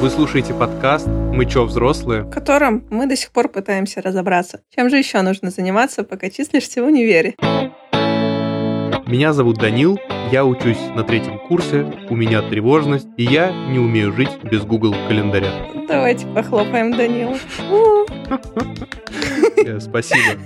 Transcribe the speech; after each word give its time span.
Вы 0.00 0.10
слушаете 0.10 0.54
подкаст 0.54 1.08
«Мы 1.08 1.44
чё, 1.44 1.64
взрослые?», 1.64 2.22
в 2.22 2.30
котором 2.30 2.86
мы 2.88 3.08
до 3.08 3.16
сих 3.16 3.32
пор 3.32 3.48
пытаемся 3.48 4.00
разобраться, 4.00 4.60
чем 4.72 4.90
же 4.90 4.96
еще 4.96 5.20
нужно 5.22 5.50
заниматься, 5.50 6.04
пока 6.04 6.30
числишься 6.30 6.84
в 6.84 6.86
универе. 6.86 7.34
Меня 9.08 9.32
зовут 9.32 9.56
Данил, 9.56 9.98
я 10.30 10.44
учусь 10.44 10.76
на 10.94 11.02
третьем 11.02 11.38
курсе, 11.38 11.86
у 12.10 12.14
меня 12.14 12.42
тревожность, 12.42 13.08
и 13.16 13.22
я 13.22 13.50
не 13.70 13.78
умею 13.78 14.12
жить 14.12 14.28
без 14.44 14.66
Google 14.66 14.94
календаря. 15.08 15.50
Давайте 15.88 16.26
похлопаем 16.26 16.94
Данилу. 16.94 17.38
Э, 19.64 19.80
Спасибо. 19.80 20.38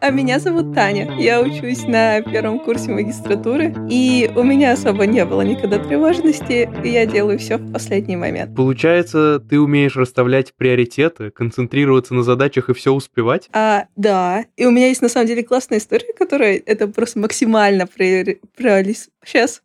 А 0.00 0.10
меня 0.10 0.38
зовут 0.38 0.74
Таня. 0.74 1.16
Я 1.18 1.40
учусь 1.40 1.84
на 1.84 2.20
первом 2.22 2.58
курсе 2.58 2.90
магистратуры, 2.90 3.74
и 3.88 4.30
у 4.34 4.42
меня 4.42 4.72
особо 4.72 5.06
не 5.06 5.24
было 5.24 5.42
никогда 5.42 5.78
тревожности, 5.78 6.70
и 6.84 6.88
я 6.88 7.06
делаю 7.06 7.38
все 7.38 7.56
в 7.56 7.72
последний 7.72 8.16
момент. 8.16 8.54
Получается, 8.54 9.40
ты 9.40 9.58
умеешь 9.58 9.96
расставлять 9.96 10.54
приоритеты, 10.54 11.30
концентрироваться 11.30 12.14
на 12.14 12.22
задачах 12.22 12.68
и 12.68 12.74
все 12.74 12.92
успевать? 12.92 13.48
А, 13.52 13.86
да. 13.96 14.44
И 14.56 14.66
у 14.66 14.70
меня 14.70 14.88
есть 14.88 15.02
на 15.02 15.08
самом 15.08 15.26
деле 15.26 15.42
классная 15.42 15.78
история, 15.78 16.12
которая 16.16 16.60
это 16.64 16.86
просто 16.86 17.18
максимально 17.18 17.79
про... 17.86 18.24
про... 18.56 18.82
Сейчас 19.24 19.62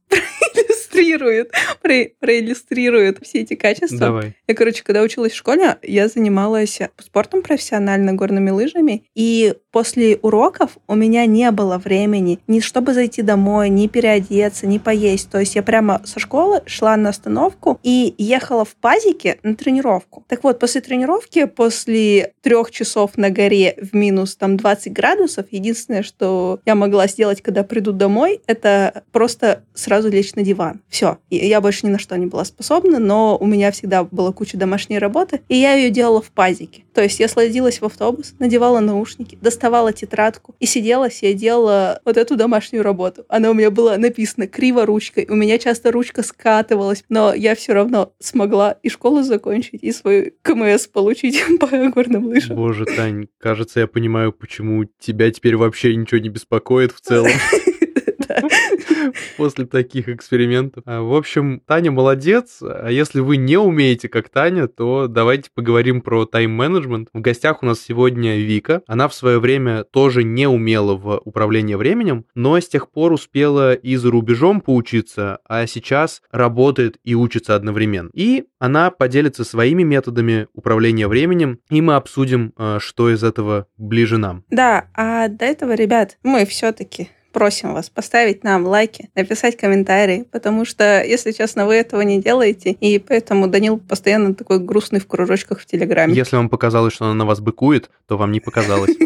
проиллюстрирует, 0.96 1.52
про, 1.82 1.94
проиллюстрирует 2.20 3.20
все 3.22 3.42
эти 3.42 3.56
качества. 3.56 3.98
Давай. 4.00 4.36
Я, 4.48 4.56
короче, 4.56 4.84
когда 4.84 5.02
училась 5.02 5.34
в 5.34 5.38
школе, 5.38 5.78
я 5.82 6.08
занималась 6.08 6.80
спортом 7.00 7.42
профессионально, 7.42 8.14
горными 8.14 8.50
лыжами, 8.50 9.04
и 9.16 9.54
после 9.72 10.18
уроков 10.22 10.78
у 10.88 10.96
меня 10.96 11.26
не 11.26 11.52
было 11.52 11.78
времени 11.78 12.40
ни 12.48 12.60
чтобы 12.60 12.94
зайти 12.94 13.22
домой, 13.22 13.70
ни 13.70 13.88
переодеться, 13.88 14.68
ни 14.68 14.78
поесть. 14.78 15.30
То 15.30 15.40
есть 15.40 15.56
я 15.56 15.64
прямо 15.64 16.02
со 16.06 16.20
школы 16.20 16.62
шла 16.66 16.98
на 16.98 17.10
остановку 17.10 17.80
и 17.84 18.14
ехала 18.18 18.66
в 18.66 18.76
пазике 18.76 19.40
на 19.44 19.56
тренировку. 19.56 20.26
Так 20.28 20.44
вот, 20.44 20.60
после 20.60 20.82
тренировки, 20.82 21.46
после 21.46 22.34
трех 22.42 22.72
часов 22.72 23.18
на 23.18 23.30
горе 23.30 23.78
в 23.78 23.96
минус 23.96 24.36
там 24.36 24.58
20 24.58 24.94
градусов, 24.94 25.46
единственное, 25.52 26.04
что 26.04 26.60
я 26.66 26.76
могла 26.76 27.08
сделать, 27.08 27.42
когда 27.42 27.64
приду 27.64 27.92
домой, 27.92 28.42
это 28.48 29.04
просто 29.12 29.64
сразу 29.74 30.10
лечь 30.10 30.36
на 30.36 30.44
диван. 30.44 30.82
Все. 30.90 31.18
Я 31.30 31.62
больше 31.62 31.86
ни 31.86 31.92
на 31.92 32.00
что 32.00 32.18
не 32.18 32.26
была 32.26 32.46
способна, 32.46 33.00
но 33.00 33.38
у 33.38 33.46
меня 33.46 33.72
всегда 33.72 34.04
была 34.04 34.32
куча 34.32 34.58
домашней 34.58 35.00
работы, 35.00 35.42
и 35.50 35.56
я 35.56 35.74
ее 35.74 35.90
делала 35.90 36.22
в 36.22 36.32
пазике. 36.32 36.84
То 36.94 37.02
есть 37.02 37.20
я 37.20 37.28
садилась 37.28 37.82
в 37.82 37.86
автобус, 37.86 38.34
надевала 38.40 38.80
наушники, 38.80 39.38
доставала 39.42 39.92
тетрадку 39.92 40.56
и 40.60 40.66
сидела 40.66 41.12
себе 41.12 41.34
делала 41.34 42.00
вот 42.06 42.18
эту 42.18 42.38
домашнюю 42.38 42.84
работу. 42.84 43.26
Она 43.28 43.50
у 43.50 43.54
меня 43.54 43.72
была 43.72 43.98
написана 43.98 44.48
криво 44.48 44.86
ручкой. 44.86 45.26
У 45.30 45.36
меня 45.36 45.58
часто 45.58 45.92
ручка 45.92 46.24
скатывалась, 46.24 47.04
но 47.10 47.34
я 47.34 47.56
все 47.56 47.74
равно 47.74 48.14
смогла 48.20 48.78
и 48.82 48.90
школу 48.90 49.24
закончить, 49.24 49.84
и 49.84 49.92
свой 49.92 50.34
КМС 50.42 50.88
получить 50.88 51.44
по 51.60 51.68
горным 51.68 52.28
лыжам. 52.28 52.56
Боже, 52.56 52.86
Тань, 52.86 53.28
кажется, 53.38 53.82
я 53.82 53.88
понимаю, 53.88 54.32
почему 54.32 54.86
тебя 55.00 55.30
теперь 55.32 55.58
вообще 55.58 55.96
ничего 55.96 56.20
не 56.20 56.30
беспокоит 56.30 56.94
в 56.94 57.02
целом. 57.02 57.32
после 59.38 59.66
таких 59.66 60.10
экспериментов. 60.10 60.84
А, 60.86 61.02
в 61.02 61.14
общем, 61.14 61.62
Таня 61.66 61.92
молодец. 61.92 62.60
А 62.62 62.90
если 62.90 63.20
вы 63.20 63.38
не 63.38 63.58
умеете 63.58 64.10
как 64.10 64.30
Таня, 64.30 64.68
то 64.68 65.08
давайте 65.08 65.50
поговорим 65.54 66.02
про 66.02 66.26
тайм-менеджмент. 66.26 67.10
В 67.14 67.22
гостях 67.22 67.64
у 67.64 67.66
нас 67.66 67.80
сегодня 67.82 68.38
Вика. 68.38 68.82
Она 68.88 69.08
в 69.08 69.14
свое 69.14 69.40
время 69.40 69.84
тоже 69.84 70.24
не 70.24 70.48
умела 70.48 70.96
в 70.96 71.22
управлении 71.26 71.76
временем, 71.76 72.26
но 72.36 72.60
с 72.60 72.68
тех 72.68 72.90
пор 72.90 73.12
успела 73.12 73.74
и 73.74 73.96
за 73.96 74.12
рубежом 74.12 74.62
поучиться, 74.62 75.40
а 75.48 75.68
сейчас 75.68 76.22
работает 76.32 76.98
и 77.04 77.16
учится 77.16 77.56
одновременно. 77.56 78.10
И 78.14 78.46
она 78.60 78.92
поделится 78.92 79.44
своими 79.44 79.84
методами 79.84 80.48
управления 80.54 81.08
временем, 81.08 81.60
и 81.70 81.82
мы 81.82 81.96
обсудим, 81.96 82.54
а, 82.58 82.80
что 82.80 83.10
из 83.10 83.24
этого 83.24 83.68
ближе 83.78 84.18
нам. 84.18 84.44
Да, 84.50 84.88
а 84.94 85.28
до 85.28 85.46
этого, 85.46 85.74
ребят, 85.76 86.18
мы 86.24 86.46
все-таки 86.46 87.10
просим 87.36 87.74
вас 87.74 87.90
поставить 87.90 88.46
нам 88.46 88.66
лайки, 88.66 89.10
написать 89.14 89.58
комментарии, 89.58 90.26
потому 90.32 90.64
что, 90.64 91.04
если 91.04 91.34
честно, 91.34 91.66
вы 91.66 91.76
этого 91.76 92.00
не 92.00 92.22
делаете, 92.22 92.72
и 92.72 92.98
поэтому 92.98 93.48
Данил 93.48 93.78
постоянно 93.78 94.34
такой 94.34 94.60
грустный 94.60 95.02
в 95.02 95.08
кружочках 95.08 95.60
в 95.60 95.66
Телеграме. 95.66 96.14
Если 96.14 96.38
вам 96.38 96.48
показалось, 96.48 96.94
что 96.94 97.04
она 97.06 97.14
на 97.14 97.26
вас 97.26 97.42
быкует, 97.42 97.90
то 98.08 98.18
вам 98.18 98.32
не 98.32 98.40
показалось. 98.40 98.92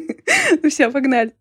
Ну 0.62 0.70
все, 0.70 0.92
погнали. 0.92 1.32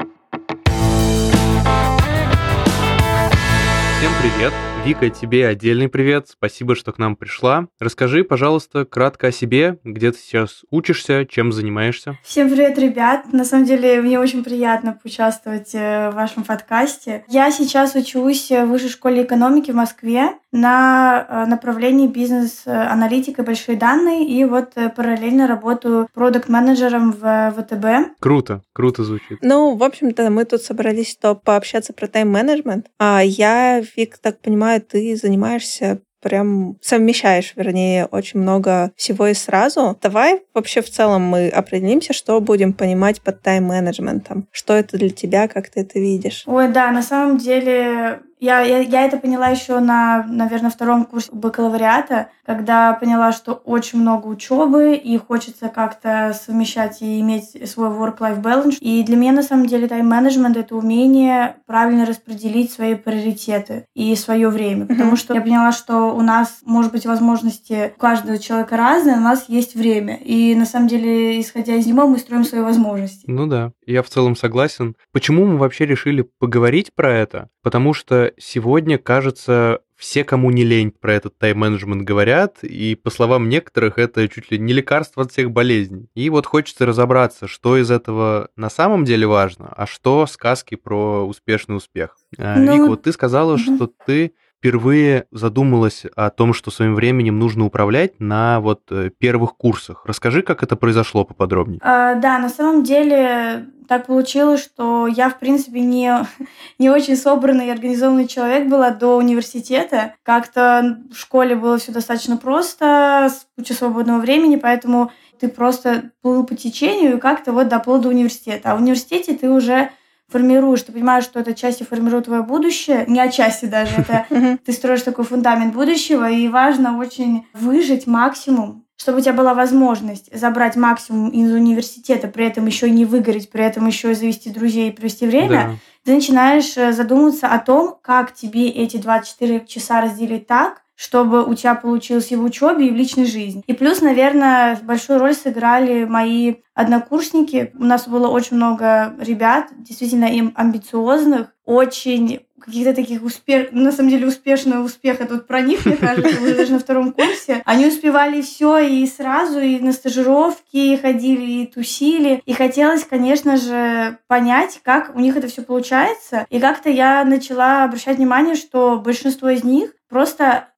Всем 3.99 4.13
привет! 4.23 4.68
Вика, 4.89 5.11
тебе 5.11 5.47
отдельный 5.47 5.91
привет. 5.91 6.29
Спасибо, 6.31 6.75
что 6.75 6.93
к 6.93 6.99
нам 6.99 7.15
пришла. 7.15 7.67
Расскажи, 7.79 8.25
пожалуйста, 8.25 8.87
кратко 8.87 9.27
о 9.27 9.33
себе, 9.33 9.79
где 9.85 10.13
ты 10.13 10.19
сейчас 10.19 10.63
учишься, 10.71 11.27
чем 11.27 11.53
занимаешься. 11.53 12.17
Всем 12.25 12.49
привет, 12.49 12.79
ребят. 12.79 13.31
На 13.31 13.45
самом 13.45 13.67
деле, 13.67 14.01
мне 14.01 14.19
очень 14.19 14.43
приятно 14.43 14.99
поучаствовать 14.99 15.75
э, 15.75 16.09
в 16.09 16.15
вашем 16.15 16.43
подкасте. 16.43 17.23
Я 17.29 17.51
сейчас 17.51 17.97
учусь 17.97 18.51
в 18.51 18.65
Высшей 18.65 18.89
школе 18.89 19.25
экономики 19.25 19.73
в 19.73 19.75
Москве 19.75 20.31
на 20.53 21.27
э, 21.29 21.45
направлении 21.45 22.07
бизнес-аналитика 22.07 23.43
большие 23.43 23.77
данные, 23.77 24.27
и 24.27 24.45
вот 24.47 24.73
э, 24.77 24.89
параллельно 24.89 25.47
работаю 25.47 26.09
продукт-менеджером 26.15 27.13
в 27.13 27.55
ВТБ. 27.59 28.19
Круто, 28.21 28.63
круто 28.73 29.05
звучит. 29.05 29.39
Ну, 29.43 29.77
в 29.77 29.85
общем-то, 29.85 30.31
мы 30.31 30.47
тут 30.47 30.63
собрались 30.63 31.17
то 31.21 31.35
пообщаться 31.35 31.93
про 31.93 32.07
тайм-менеджмент. 32.07 32.87
А 32.99 33.21
я, 33.23 33.81
Вик, 33.81 34.17
так 34.17 34.41
понимаю, 34.41 34.78
ты 34.81 35.17
занимаешься 35.17 36.01
прям 36.21 36.77
совмещаешь, 36.81 37.53
вернее, 37.57 38.07
очень 38.07 38.41
много 38.41 38.93
всего 38.97 39.29
и 39.29 39.35
сразу. 39.35 39.97
Давай 40.03 40.43
вообще 40.55 40.83
в 40.83 40.91
целом 40.91 41.23
мы 41.23 41.49
определимся, 41.49 42.13
что 42.13 42.41
будем 42.41 42.73
понимать 42.73 43.21
под 43.23 43.43
тайм-менеджментом. 43.43 44.49
Что 44.51 44.75
это 44.75 44.99
для 44.99 45.11
тебя, 45.11 45.49
как 45.49 45.69
ты 45.69 45.81
это 45.81 45.99
видишь? 45.99 46.43
Ой, 46.47 46.69
да, 46.69 46.91
на 46.91 47.03
самом 47.03 47.39
деле 47.39 48.21
я, 48.41 48.61
я, 48.61 48.79
я 48.79 49.05
это 49.05 49.19
поняла 49.19 49.49
еще 49.49 49.81
на, 49.81 50.25
наверное, 50.29 50.71
втором 50.71 51.05
курсе 51.05 51.31
бакалавриата, 51.33 52.29
когда 52.45 52.95
поняла, 52.95 53.33
что 53.33 53.53
очень 53.53 54.01
много 54.01 54.27
учебы 54.27 54.95
и 54.95 55.19
хочется 55.19 55.69
как-то 55.69 56.35
совмещать 56.35 57.03
и 57.03 57.21
иметь 57.21 57.69
свой 57.69 57.89
work-life 57.89 58.41
balance. 58.41 58.77
И 58.81 59.03
для 59.03 59.17
меня, 59.17 59.33
на 59.33 59.43
самом 59.43 59.67
деле, 59.67 59.89
тайм-менеджмент— 59.89 60.57
это 60.59 60.77
умение 60.77 61.57
правильно 61.67 62.07
распределить 62.07 62.73
свои 62.73 62.95
приоритеты 62.95 63.87
и 63.95 64.15
свое 64.17 64.49
время. 64.49 64.85
Mm-hmm. 64.85 64.89
Потому 64.89 65.17
что 65.17 65.35
я 65.35 65.41
поняла, 65.41 65.73
что 65.73 66.15
у 66.15 66.23
нас, 66.23 66.61
может 66.65 66.93
быть, 66.93 67.07
возможности 67.07 67.93
у 67.97 68.01
каждого 68.01 68.39
человека 68.39 68.77
разные, 68.77 69.17
у 69.17 69.21
нас 69.21 69.49
есть 69.49 69.75
время. 69.75 70.17
И, 70.17 70.55
на 70.55 70.65
самом 70.65 70.89
деле, 70.89 71.41
исходя 71.41 71.75
из 71.75 71.87
него, 71.87 72.07
мы 72.07 72.19
строим 72.19 72.45
свои 72.45 72.63
возможности. 72.63 73.25
Ну 73.27 73.47
да, 73.47 73.73
я 73.87 74.03
в 74.03 74.09
целом 74.09 74.37
согласен. 74.37 74.95
Почему 75.13 75.45
мы 75.45 75.59
вообще 75.59 75.87
решили 75.87 76.27
поговорить 76.39 76.95
про 76.95 77.13
это? 77.13 77.49
Потому 77.63 77.93
что 77.93 78.28
сегодня, 78.37 78.99
кажется, 78.99 79.81
все, 79.97 80.23
кому 80.23 80.51
не 80.51 80.65
лень, 80.65 80.93
про 80.93 81.15
этот 81.15 81.37
тайм-менеджмент 81.39 82.03
говорят, 82.03 82.63
и, 82.63 82.95
по 82.95 83.11
словам 83.11 83.49
некоторых, 83.49 83.99
это 83.99 84.29
чуть 84.29 84.51
ли 84.51 84.59
не 84.59 84.73
лекарство 84.73 85.25
от 85.25 85.33
всех 85.33 85.51
болезней. 85.51 86.09
И 86.15 86.31
вот 86.31 86.47
хочется 86.47 86.87
разобраться, 86.87 87.49
что 87.49 87.77
из 87.77 87.91
этого 87.91 88.51
на 88.55 88.71
самом 88.71 89.05
деле 89.05 89.27
важно, 89.27 89.73
а 89.77 89.87
что 89.87 90.27
сказки 90.27 90.77
про 90.77 91.27
успешный 91.27 91.77
успех. 91.77 92.17
А, 92.39 92.57
ну, 92.57 92.73
Вика, 92.75 92.87
вот 92.87 93.03
ты 93.03 93.13
сказала, 93.13 93.55
угу. 93.55 93.59
что 93.59 93.93
ты 94.07 94.35
впервые 94.59 95.27
задумалась 95.31 96.05
о 96.17 96.31
том, 96.31 96.53
что 96.53 96.71
своим 96.71 96.95
временем 96.95 97.39
нужно 97.39 97.65
управлять 97.65 98.19
на 98.19 98.61
вот 98.61 98.83
э, 98.91 99.11
первых 99.17 99.57
курсах. 99.57 100.03
Расскажи, 100.05 100.43
как 100.43 100.63
это 100.63 100.75
произошло 100.75 101.25
поподробнее. 101.25 101.81
А, 101.83 102.15
да, 102.17 102.39
на 102.39 102.49
самом 102.49 102.83
деле 102.83 103.67
так 103.87 104.07
получилось, 104.07 104.63
что 104.63 105.07
я, 105.07 105.31
в 105.31 105.39
принципе, 105.39 105.81
не, 105.81 106.13
не 106.79 106.91
очень 106.91 107.17
собранный 107.17 107.69
и 107.69 107.71
организованный 107.71 108.27
человек 108.27 108.69
была 108.69 108.91
до 108.91 109.17
университета. 109.17 110.15
Как-то 110.25 110.99
в 111.11 111.17
школе 111.17 111.55
было 111.55 111.79
все 111.79 111.93
достаточно 111.93 112.37
просто, 112.37 113.31
с 113.31 113.47
кучей 113.57 113.75
свободного 113.75 114.21
времени, 114.21 114.57
поэтому 114.57 115.13
ты 115.39 115.49
просто 115.49 116.11
плыл 116.21 116.45
по 116.45 116.57
течению 116.57 117.17
и 117.17 117.21
как-то 117.21 117.53
вот 117.53 117.69
доплыл 117.69 118.01
до 118.01 118.09
университета. 118.09 118.73
А 118.73 118.77
в 118.77 118.81
университете 118.81 119.37
ты 119.37 119.49
уже 119.49 119.91
формируешь, 120.31 120.83
ты 120.83 120.93
понимаешь, 120.93 121.25
что 121.25 121.41
это 121.41 121.55
части 121.55 121.83
формирует 121.83 122.27
твое 122.27 122.43
будущее, 122.43 123.05
не 123.09 123.21
отчасти 123.21 123.67
даже, 123.67 123.93
это 123.97 124.27
ты 124.65 124.73
строишь 124.73 125.03
такой 125.03 125.25
фундамент 125.25 125.75
будущего, 125.75 126.31
и 126.31 126.49
важно 126.49 126.99
очень 126.99 127.47
выжить 127.53 128.07
максимум, 128.07 128.85
чтобы 128.97 129.19
у 129.19 129.21
тебя 129.21 129.33
была 129.33 129.55
возможность 129.55 130.29
забрать 130.37 130.77
максимум 130.77 131.31
из 131.31 131.53
университета, 131.53 132.29
при 132.29 132.47
этом 132.47 132.67
еще 132.67 132.91
не 132.91 133.05
выгореть, 133.05 133.51
при 133.51 133.65
этом 133.65 133.87
еще 133.87 134.11
и 134.11 134.15
завести 134.15 134.51
друзей 134.51 134.91
и 134.91 134.93
провести 134.93 135.27
время, 135.27 135.49
да. 135.49 135.71
ты 136.05 136.15
начинаешь 136.15 136.77
э, 136.77 136.93
задумываться 136.93 137.47
о 137.47 137.59
том, 137.59 137.97
как 138.03 138.35
тебе 138.35 138.69
эти 138.69 138.97
24 138.97 139.67
часа 139.67 140.01
разделить 140.01 140.47
так, 140.47 140.83
чтобы 140.99 141.45
у 141.45 141.55
тебя 141.55 141.77
получилось 141.77 142.33
и 142.33 142.37
в 142.37 142.43
учебе, 142.43 142.89
и 142.89 142.91
в 142.91 142.97
личной 142.97 143.25
жизни. 143.25 143.63
И 143.69 143.73
плюс, 143.73 144.01
наверное, 144.01 144.77
большую 144.83 145.21
роль 145.21 145.33
сыграли 145.33 146.05
мои 146.05 146.57
однокурсники. 146.75 147.73
У 147.79 147.85
нас 147.85 148.09
было 148.09 148.27
очень 148.27 148.57
много 148.57 149.15
ребят, 149.21 149.69
действительно 149.77 150.25
им 150.25 150.53
амбициозных, 150.57 151.55
очень 151.65 152.41
каких-то 152.59 152.95
таких 152.95 153.23
успех, 153.23 153.69
на 153.71 153.93
самом 153.93 154.11
деле 154.11 154.27
успешного 154.27 154.83
успеха 154.83 155.27
тут 155.27 155.47
про 155.47 155.61
них, 155.61 155.87
мне 155.87 155.97
кажется, 155.97 156.57
даже 156.57 156.73
на 156.73 156.81
втором 156.81 157.13
курсе. 157.13 157.63
Они 157.65 157.87
успевали 157.87 158.43
все 158.43 158.79
и 158.79 159.07
сразу, 159.07 159.61
и 159.61 159.79
на 159.79 159.93
стажировки 159.93 160.97
ходили, 160.97 161.63
и 161.63 161.67
тусили. 161.67 162.43
И 162.45 162.53
хотелось, 162.55 163.05
конечно 163.05 163.57
же, 163.57 164.19
понять, 164.27 164.81
как 164.83 165.15
у 165.15 165.21
них 165.21 165.37
это 165.37 165.47
все 165.47 165.63
получается. 165.63 166.45
И 166.51 166.59
как-то 166.59 166.91
я 166.91 167.25
начала 167.25 167.85
обращать 167.85 168.17
внимание, 168.17 168.57
что 168.57 168.99
большинство 168.99 169.49
из 169.49 169.63
них 169.63 169.93
просто 170.09 170.69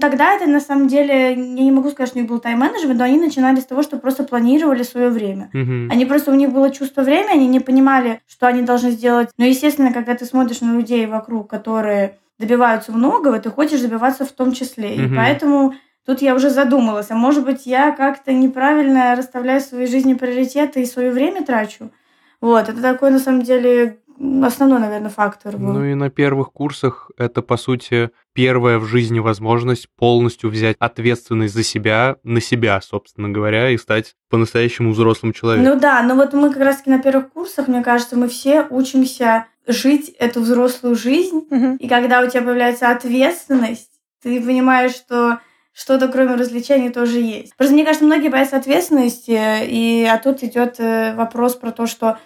тогда 0.00 0.34
это 0.34 0.46
на 0.46 0.60
самом 0.60 0.88
деле, 0.88 1.30
я 1.30 1.34
не 1.34 1.70
могу 1.70 1.90
сказать, 1.90 2.10
что 2.10 2.18
у 2.18 2.22
них 2.22 2.30
был 2.30 2.38
тайм-менеджмент, 2.38 2.98
но 2.98 3.04
они 3.04 3.18
начинали 3.18 3.60
с 3.60 3.64
того, 3.66 3.82
что 3.82 3.98
просто 3.98 4.24
планировали 4.24 4.82
свое 4.82 5.08
время. 5.08 5.50
Мгм. 5.52 5.90
Они 5.90 6.04
просто, 6.06 6.30
у 6.30 6.34
них 6.34 6.50
было 6.50 6.70
чувство 6.70 7.02
времени, 7.02 7.32
они 7.32 7.46
не 7.48 7.60
понимали, 7.60 8.20
что 8.26 8.46
они 8.46 8.62
должны 8.62 8.90
сделать. 8.90 9.30
Но, 9.38 9.44
естественно, 9.44 9.92
когда 9.92 10.14
ты 10.14 10.24
смотришь 10.24 10.60
на 10.60 10.74
людей 10.74 11.06
вокруг, 11.06 11.48
которые 11.48 12.18
добиваются 12.38 12.92
многого, 12.92 13.38
ты 13.40 13.50
хочешь 13.50 13.80
добиваться 13.80 14.24
в 14.24 14.32
том 14.32 14.52
числе. 14.52 14.94
И 14.94 15.00
Мгм. 15.00 15.16
поэтому 15.16 15.74
тут 16.06 16.22
я 16.22 16.34
уже 16.34 16.50
задумалась, 16.50 17.10
а 17.10 17.14
может 17.14 17.44
быть, 17.44 17.66
я 17.66 17.90
как-то 17.90 18.32
неправильно 18.32 19.14
расставляю 19.16 19.60
в 19.60 19.64
своей 19.64 19.86
жизни 19.86 20.14
приоритеты 20.14 20.82
и 20.82 20.86
свое 20.86 21.10
время 21.10 21.44
трачу. 21.44 21.90
Вот, 22.40 22.68
это 22.68 22.80
такой, 22.80 23.10
на 23.10 23.18
самом 23.18 23.42
деле, 23.42 23.98
основной, 24.42 24.80
наверное, 24.80 25.10
фактор 25.10 25.56
был. 25.56 25.72
Ну 25.74 25.84
и 25.84 25.94
на 25.94 26.10
первых 26.10 26.52
курсах 26.52 27.10
это, 27.16 27.42
по 27.42 27.56
сути, 27.56 28.10
первая 28.32 28.78
в 28.78 28.84
жизни 28.86 29.18
возможность 29.18 29.88
полностью 29.96 30.50
взять 30.50 30.76
ответственность 30.78 31.54
за 31.54 31.62
себя 31.62 32.16
на 32.22 32.40
себя, 32.40 32.80
собственно 32.80 33.28
говоря, 33.28 33.70
и 33.70 33.78
стать 33.78 34.14
по-настоящему 34.30 34.92
взрослым 34.92 35.32
человеком. 35.32 35.74
Ну 35.74 35.80
да, 35.80 36.02
но 36.02 36.14
вот 36.14 36.32
мы 36.32 36.52
как 36.52 36.62
раз-таки 36.62 36.90
на 36.90 37.00
первых 37.00 37.30
курсах, 37.30 37.68
мне 37.68 37.82
кажется, 37.82 38.16
мы 38.16 38.28
все 38.28 38.66
учимся 38.70 39.46
жить 39.66 40.08
эту 40.18 40.40
взрослую 40.40 40.96
жизнь, 40.96 41.46
Мгм. 41.50 41.76
и 41.76 41.88
когда 41.88 42.20
у 42.22 42.28
тебя 42.28 42.42
появляется 42.42 42.90
ответственность, 42.90 43.90
ты 44.22 44.40
понимаешь, 44.42 44.92
что 44.94 45.38
что-то 45.72 46.08
кроме 46.08 46.34
развлечений 46.34 46.90
тоже 46.90 47.20
есть. 47.20 47.56
Просто 47.56 47.74
мне 47.74 47.84
кажется, 47.84 48.04
многие 48.04 48.30
боятся 48.30 48.56
ответственности, 48.56 49.38
и 49.64 50.04
а 50.10 50.18
тут 50.18 50.42
идет 50.42 50.80
э, 50.80 51.14
вопрос 51.14 51.54
про 51.54 51.70
то, 51.70 51.86
что 51.86 52.18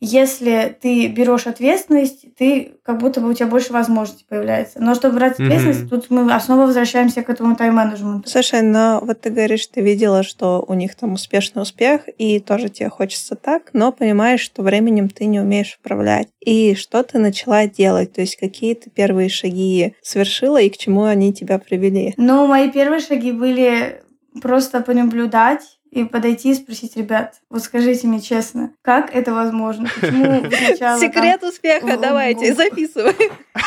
если 0.00 0.76
ты 0.80 1.08
берешь 1.08 1.46
ответственность, 1.46 2.26
ты 2.36 2.74
как 2.82 2.98
будто 2.98 3.20
бы 3.20 3.30
у 3.30 3.32
тебя 3.32 3.46
больше 3.46 3.72
возможностей 3.72 4.26
появляется. 4.28 4.80
Но 4.80 4.94
чтобы 4.94 5.16
брать 5.16 5.34
ответственность, 5.34 5.88
тут 5.88 6.10
мы 6.10 6.38
снова 6.40 6.66
возвращаемся 6.66 7.22
к 7.22 7.30
этому 7.30 7.56
тайм-менеджменту. 7.56 8.28
Слушай, 8.28 8.62
но 8.62 9.00
вот 9.02 9.20
ты 9.22 9.30
говоришь, 9.30 9.66
ты 9.66 9.80
видела, 9.80 10.22
что 10.22 10.64
у 10.66 10.74
них 10.74 10.94
там 10.94 11.14
успешный 11.14 11.62
успех, 11.62 12.02
и 12.18 12.40
тоже 12.40 12.68
тебе 12.68 12.88
хочется 12.88 13.36
так, 13.36 13.70
но 13.72 13.92
понимаешь, 13.92 14.40
что 14.40 14.62
временем 14.62 15.08
ты 15.08 15.24
не 15.26 15.40
умеешь 15.40 15.78
управлять. 15.80 16.28
И 16.40 16.74
что 16.74 17.02
ты 17.02 17.18
начала 17.18 17.66
делать? 17.66 18.12
То 18.12 18.20
есть 18.20 18.36
какие 18.36 18.74
ты 18.74 18.90
первые 18.90 19.28
шаги 19.28 19.94
совершила 20.02 20.60
и 20.60 20.68
к 20.68 20.76
чему 20.76 21.04
они 21.04 21.32
тебя 21.32 21.58
привели? 21.58 22.14
Ну, 22.16 22.46
мои 22.46 22.70
первые 22.70 23.00
шаги 23.00 23.32
были 23.32 24.02
просто 24.42 24.80
понаблюдать 24.80 25.75
и 25.90 26.04
подойти 26.04 26.50
и 26.50 26.54
спросить, 26.54 26.96
ребят, 26.96 27.34
вот 27.48 27.62
скажите 27.62 28.06
мне 28.06 28.20
честно, 28.20 28.72
как 28.82 29.14
это 29.14 29.32
возможно? 29.32 29.88
Почему 30.00 30.44
сначала 30.50 30.98
там- 30.98 31.00
Секрет 31.00 31.42
успеха, 31.42 31.86
в- 31.96 32.00
давайте, 32.00 32.52
в- 32.52 32.56
записывай. 32.56 33.14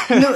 Ну, 0.09 0.27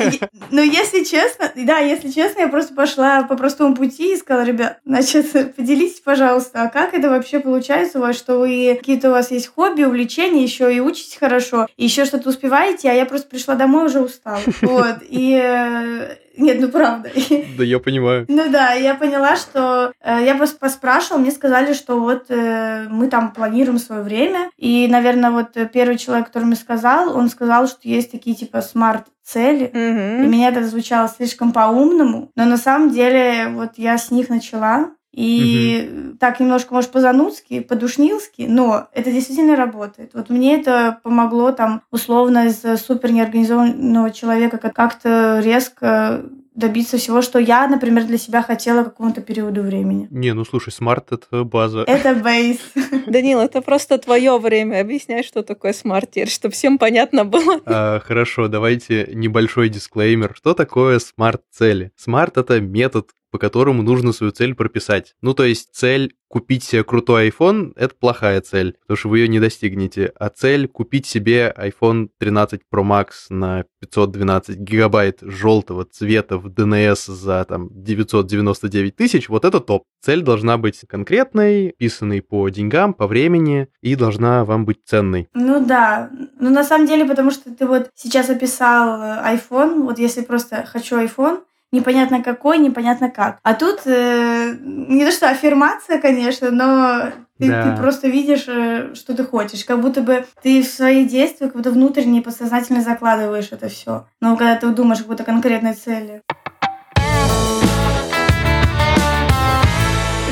ну, 0.49 0.61
если 0.63 1.03
честно, 1.03 1.51
да, 1.55 1.77
если 1.79 2.09
честно, 2.09 2.41
я 2.41 2.47
просто 2.47 2.73
пошла 2.73 3.23
по 3.23 3.35
простому 3.35 3.75
пути 3.75 4.13
и 4.13 4.17
сказала, 4.17 4.43
ребят, 4.45 4.79
значит, 4.85 5.31
поделитесь, 5.55 5.99
пожалуйста, 5.99 6.63
а 6.63 6.69
как 6.69 6.93
это 6.93 7.09
вообще 7.09 7.39
получается 7.39 7.99
у 7.99 8.01
вас, 8.01 8.15
что 8.17 8.39
вы 8.39 8.75
какие-то 8.79 9.09
у 9.09 9.11
вас 9.11 9.29
есть 9.31 9.47
хобби, 9.53 9.83
увлечения, 9.83 10.43
еще 10.43 10.73
и 10.75 10.79
учитесь 10.79 11.17
хорошо, 11.17 11.67
и 11.77 11.83
еще 11.83 12.05
что-то 12.05 12.29
успеваете, 12.29 12.89
а 12.89 12.93
я 12.93 13.05
просто 13.05 13.27
пришла 13.27 13.55
домой 13.55 13.85
уже 13.85 13.99
устала. 14.01 14.41
Вот, 14.61 14.97
и... 15.01 16.07
Нет, 16.37 16.57
ну 16.59 16.69
правда. 16.69 17.09
Да 17.57 17.63
я 17.63 17.79
понимаю. 17.79 18.25
Ну 18.33 18.49
да, 18.49 18.73
я 18.73 18.95
поняла, 18.95 19.35
что 19.35 19.93
э, 20.01 20.23
я 20.25 20.35
просто 20.35 20.57
поспрашивала, 20.57 21.19
мне 21.19 21.31
сказали, 21.31 21.73
что 21.73 21.99
вот 21.99 22.25
э, 22.29 22.87
мы 22.89 23.07
там 23.07 23.31
планируем 23.31 23.77
свое 23.77 24.01
время. 24.01 24.49
И, 24.57 24.87
наверное, 24.89 25.31
вот 25.31 25.55
э, 25.55 25.69
первый 25.71 25.97
человек, 25.97 26.27
который 26.27 26.45
мне 26.45 26.55
сказал, 26.55 27.15
он 27.15 27.29
сказал, 27.29 27.67
что 27.67 27.79
есть 27.83 28.11
такие 28.11 28.35
типа 28.35 28.61
смарт-цели. 28.61 29.71
И 29.73 29.77
Мгм. 29.77 30.31
меня 30.31 30.49
это 30.49 30.63
звучало 30.65 31.07
слишком 31.07 31.51
по-умному, 31.53 32.31
но 32.35 32.45
на 32.45 32.57
самом 32.57 32.89
деле 32.89 33.49
вот 33.49 33.73
я 33.77 33.97
с 33.97 34.09
них 34.11 34.29
начала. 34.29 34.89
И 35.13 36.15
так 36.19 36.39
немножко, 36.39 36.73
может, 36.73 36.91
по-занудски, 36.91 37.59
по-душнилски, 37.61 38.45
но 38.49 38.87
это 38.93 39.11
действительно 39.11 39.55
работает. 39.55 40.11
Вот 40.13 40.29
мне 40.29 40.59
это 40.59 40.99
помогло 41.03 41.51
там 41.51 41.81
условно 41.91 42.47
из 42.47 42.61
супер 42.81 43.11
неорганизованного 43.11 44.09
человека 44.11 44.57
как- 44.57 44.73
как-то 44.75 45.39
резко 45.43 46.25
добиться 46.55 46.97
всего, 46.97 47.21
что 47.23 47.39
я, 47.39 47.67
например, 47.67 48.03
для 48.05 48.17
себя 48.17 48.41
хотела 48.43 48.83
какому-то 48.83 49.21
периоду 49.21 49.61
времени. 49.63 50.07
Не, 50.11 50.33
ну 50.33 50.45
слушай, 50.45 50.71
SMART 50.71 51.11
это 51.11 51.43
база. 51.43 51.83
Это 51.87 52.13
бейс. 52.23 52.59
Данил, 53.07 53.39
это 53.39 53.61
просто 53.61 53.97
твое 53.97 54.37
время. 54.37 54.81
Объясняй, 54.81 55.23
что 55.23 55.41
такое 55.41 55.73
SMART 55.73 56.11
теперь, 56.11 56.29
чтобы 56.29 56.53
всем 56.53 56.77
понятно 56.77 57.25
было. 57.25 57.59
А, 57.65 57.99
хорошо, 58.01 58.47
давайте 58.47 59.09
небольшой 59.13 59.69
дисклеймер. 59.69 60.33
Что 60.35 60.53
такое 60.53 60.99
SMART-цели? 60.99 61.91
SMART — 61.95 62.37
это 62.37 62.61
метод, 62.61 63.09
по 63.33 63.39
которому 63.39 63.81
нужно 63.81 64.13
свою 64.13 64.31
цель 64.31 64.53
прописать. 64.53 65.15
Ну, 65.23 65.33
то 65.33 65.43
есть 65.43 65.73
цель 65.73 66.13
купить 66.27 66.63
себе 66.63 66.83
крутой 66.83 67.29
iPhone— 67.29 67.73
это 67.75 67.95
плохая 67.99 68.41
цель, 68.41 68.75
потому 68.81 68.95
что 68.95 69.09
вы 69.09 69.19
ее 69.19 69.27
не 69.27 69.39
достигнете. 69.39 70.11
А 70.19 70.29
цель 70.29 70.67
купить 70.67 71.07
себе 71.07 71.51
iPhone 71.57 72.09
13 72.19 72.61
Pro 72.71 72.83
Max 72.83 73.07
на 73.29 73.65
512 73.81 74.57
гигабайт 74.57 75.19
желтого 75.21 75.83
цвета 75.83 76.37
в 76.37 76.45
DNS 76.45 77.11
за 77.11 77.43
там 77.45 77.69
999 77.71 78.95
тысяч, 78.95 79.29
вот 79.29 79.45
это 79.45 79.59
топ. 79.59 79.83
Цель 79.99 80.21
должна 80.21 80.59
быть 80.59 80.81
конкретной, 80.87 81.73
писанной 81.75 82.21
по 82.21 82.47
деньгам, 82.49 82.93
по 82.93 83.07
времени, 83.07 83.67
и 83.81 83.95
должна 83.95 84.45
вам 84.45 84.65
быть 84.65 84.81
ценной. 84.85 85.27
Ну 85.33 85.65
да. 85.65 86.11
Ну 86.39 86.51
на 86.51 86.63
самом 86.63 86.85
деле, 86.85 87.05
потому 87.05 87.31
что 87.31 87.49
ты 87.51 87.65
вот 87.65 87.89
сейчас 87.95 88.29
описал 88.29 89.01
э, 89.01 89.37
iPhone, 89.37 89.85
вот 89.85 89.97
если 89.97 90.21
просто 90.21 90.67
хочу 90.71 90.97
iPhone, 90.97 91.41
непонятно 91.73 92.23
какой, 92.23 92.57
непонятно 92.59 93.09
как. 93.09 93.39
А 93.43 93.53
тут 93.53 93.81
э, 93.85 94.55
не 94.61 95.03
то 95.03 95.11
что 95.11 95.29
аффирмация, 95.29 95.99
конечно, 95.99 96.51
но 96.51 97.11
ты, 97.39 97.47
Да. 97.49 97.63
ты 97.75 97.81
просто 97.81 98.07
видишь, 98.07 98.45
э, 98.47 98.93
что 98.93 99.13
ты 99.13 99.23
хочешь. 99.25 99.65
Как 99.65 99.81
будто 99.81 100.01
бы 100.01 100.25
ты 100.41 100.61
в 100.61 100.67
свои 100.67 101.03
действия 101.05 101.47
как 101.47 101.57
будто 101.57 101.71
внутренне 101.71 102.19
и 102.19 102.23
подсознательно 102.23 102.81
закладываешь 102.81 103.49
это 103.51 103.67
все. 103.67 104.05
Но 104.21 104.37
когда 104.37 104.55
ты 104.55 104.67
думаешь 104.69 104.99
о 104.99 105.03
какой-то 105.03 105.23
конкретной 105.23 105.73
цели. 105.73 106.21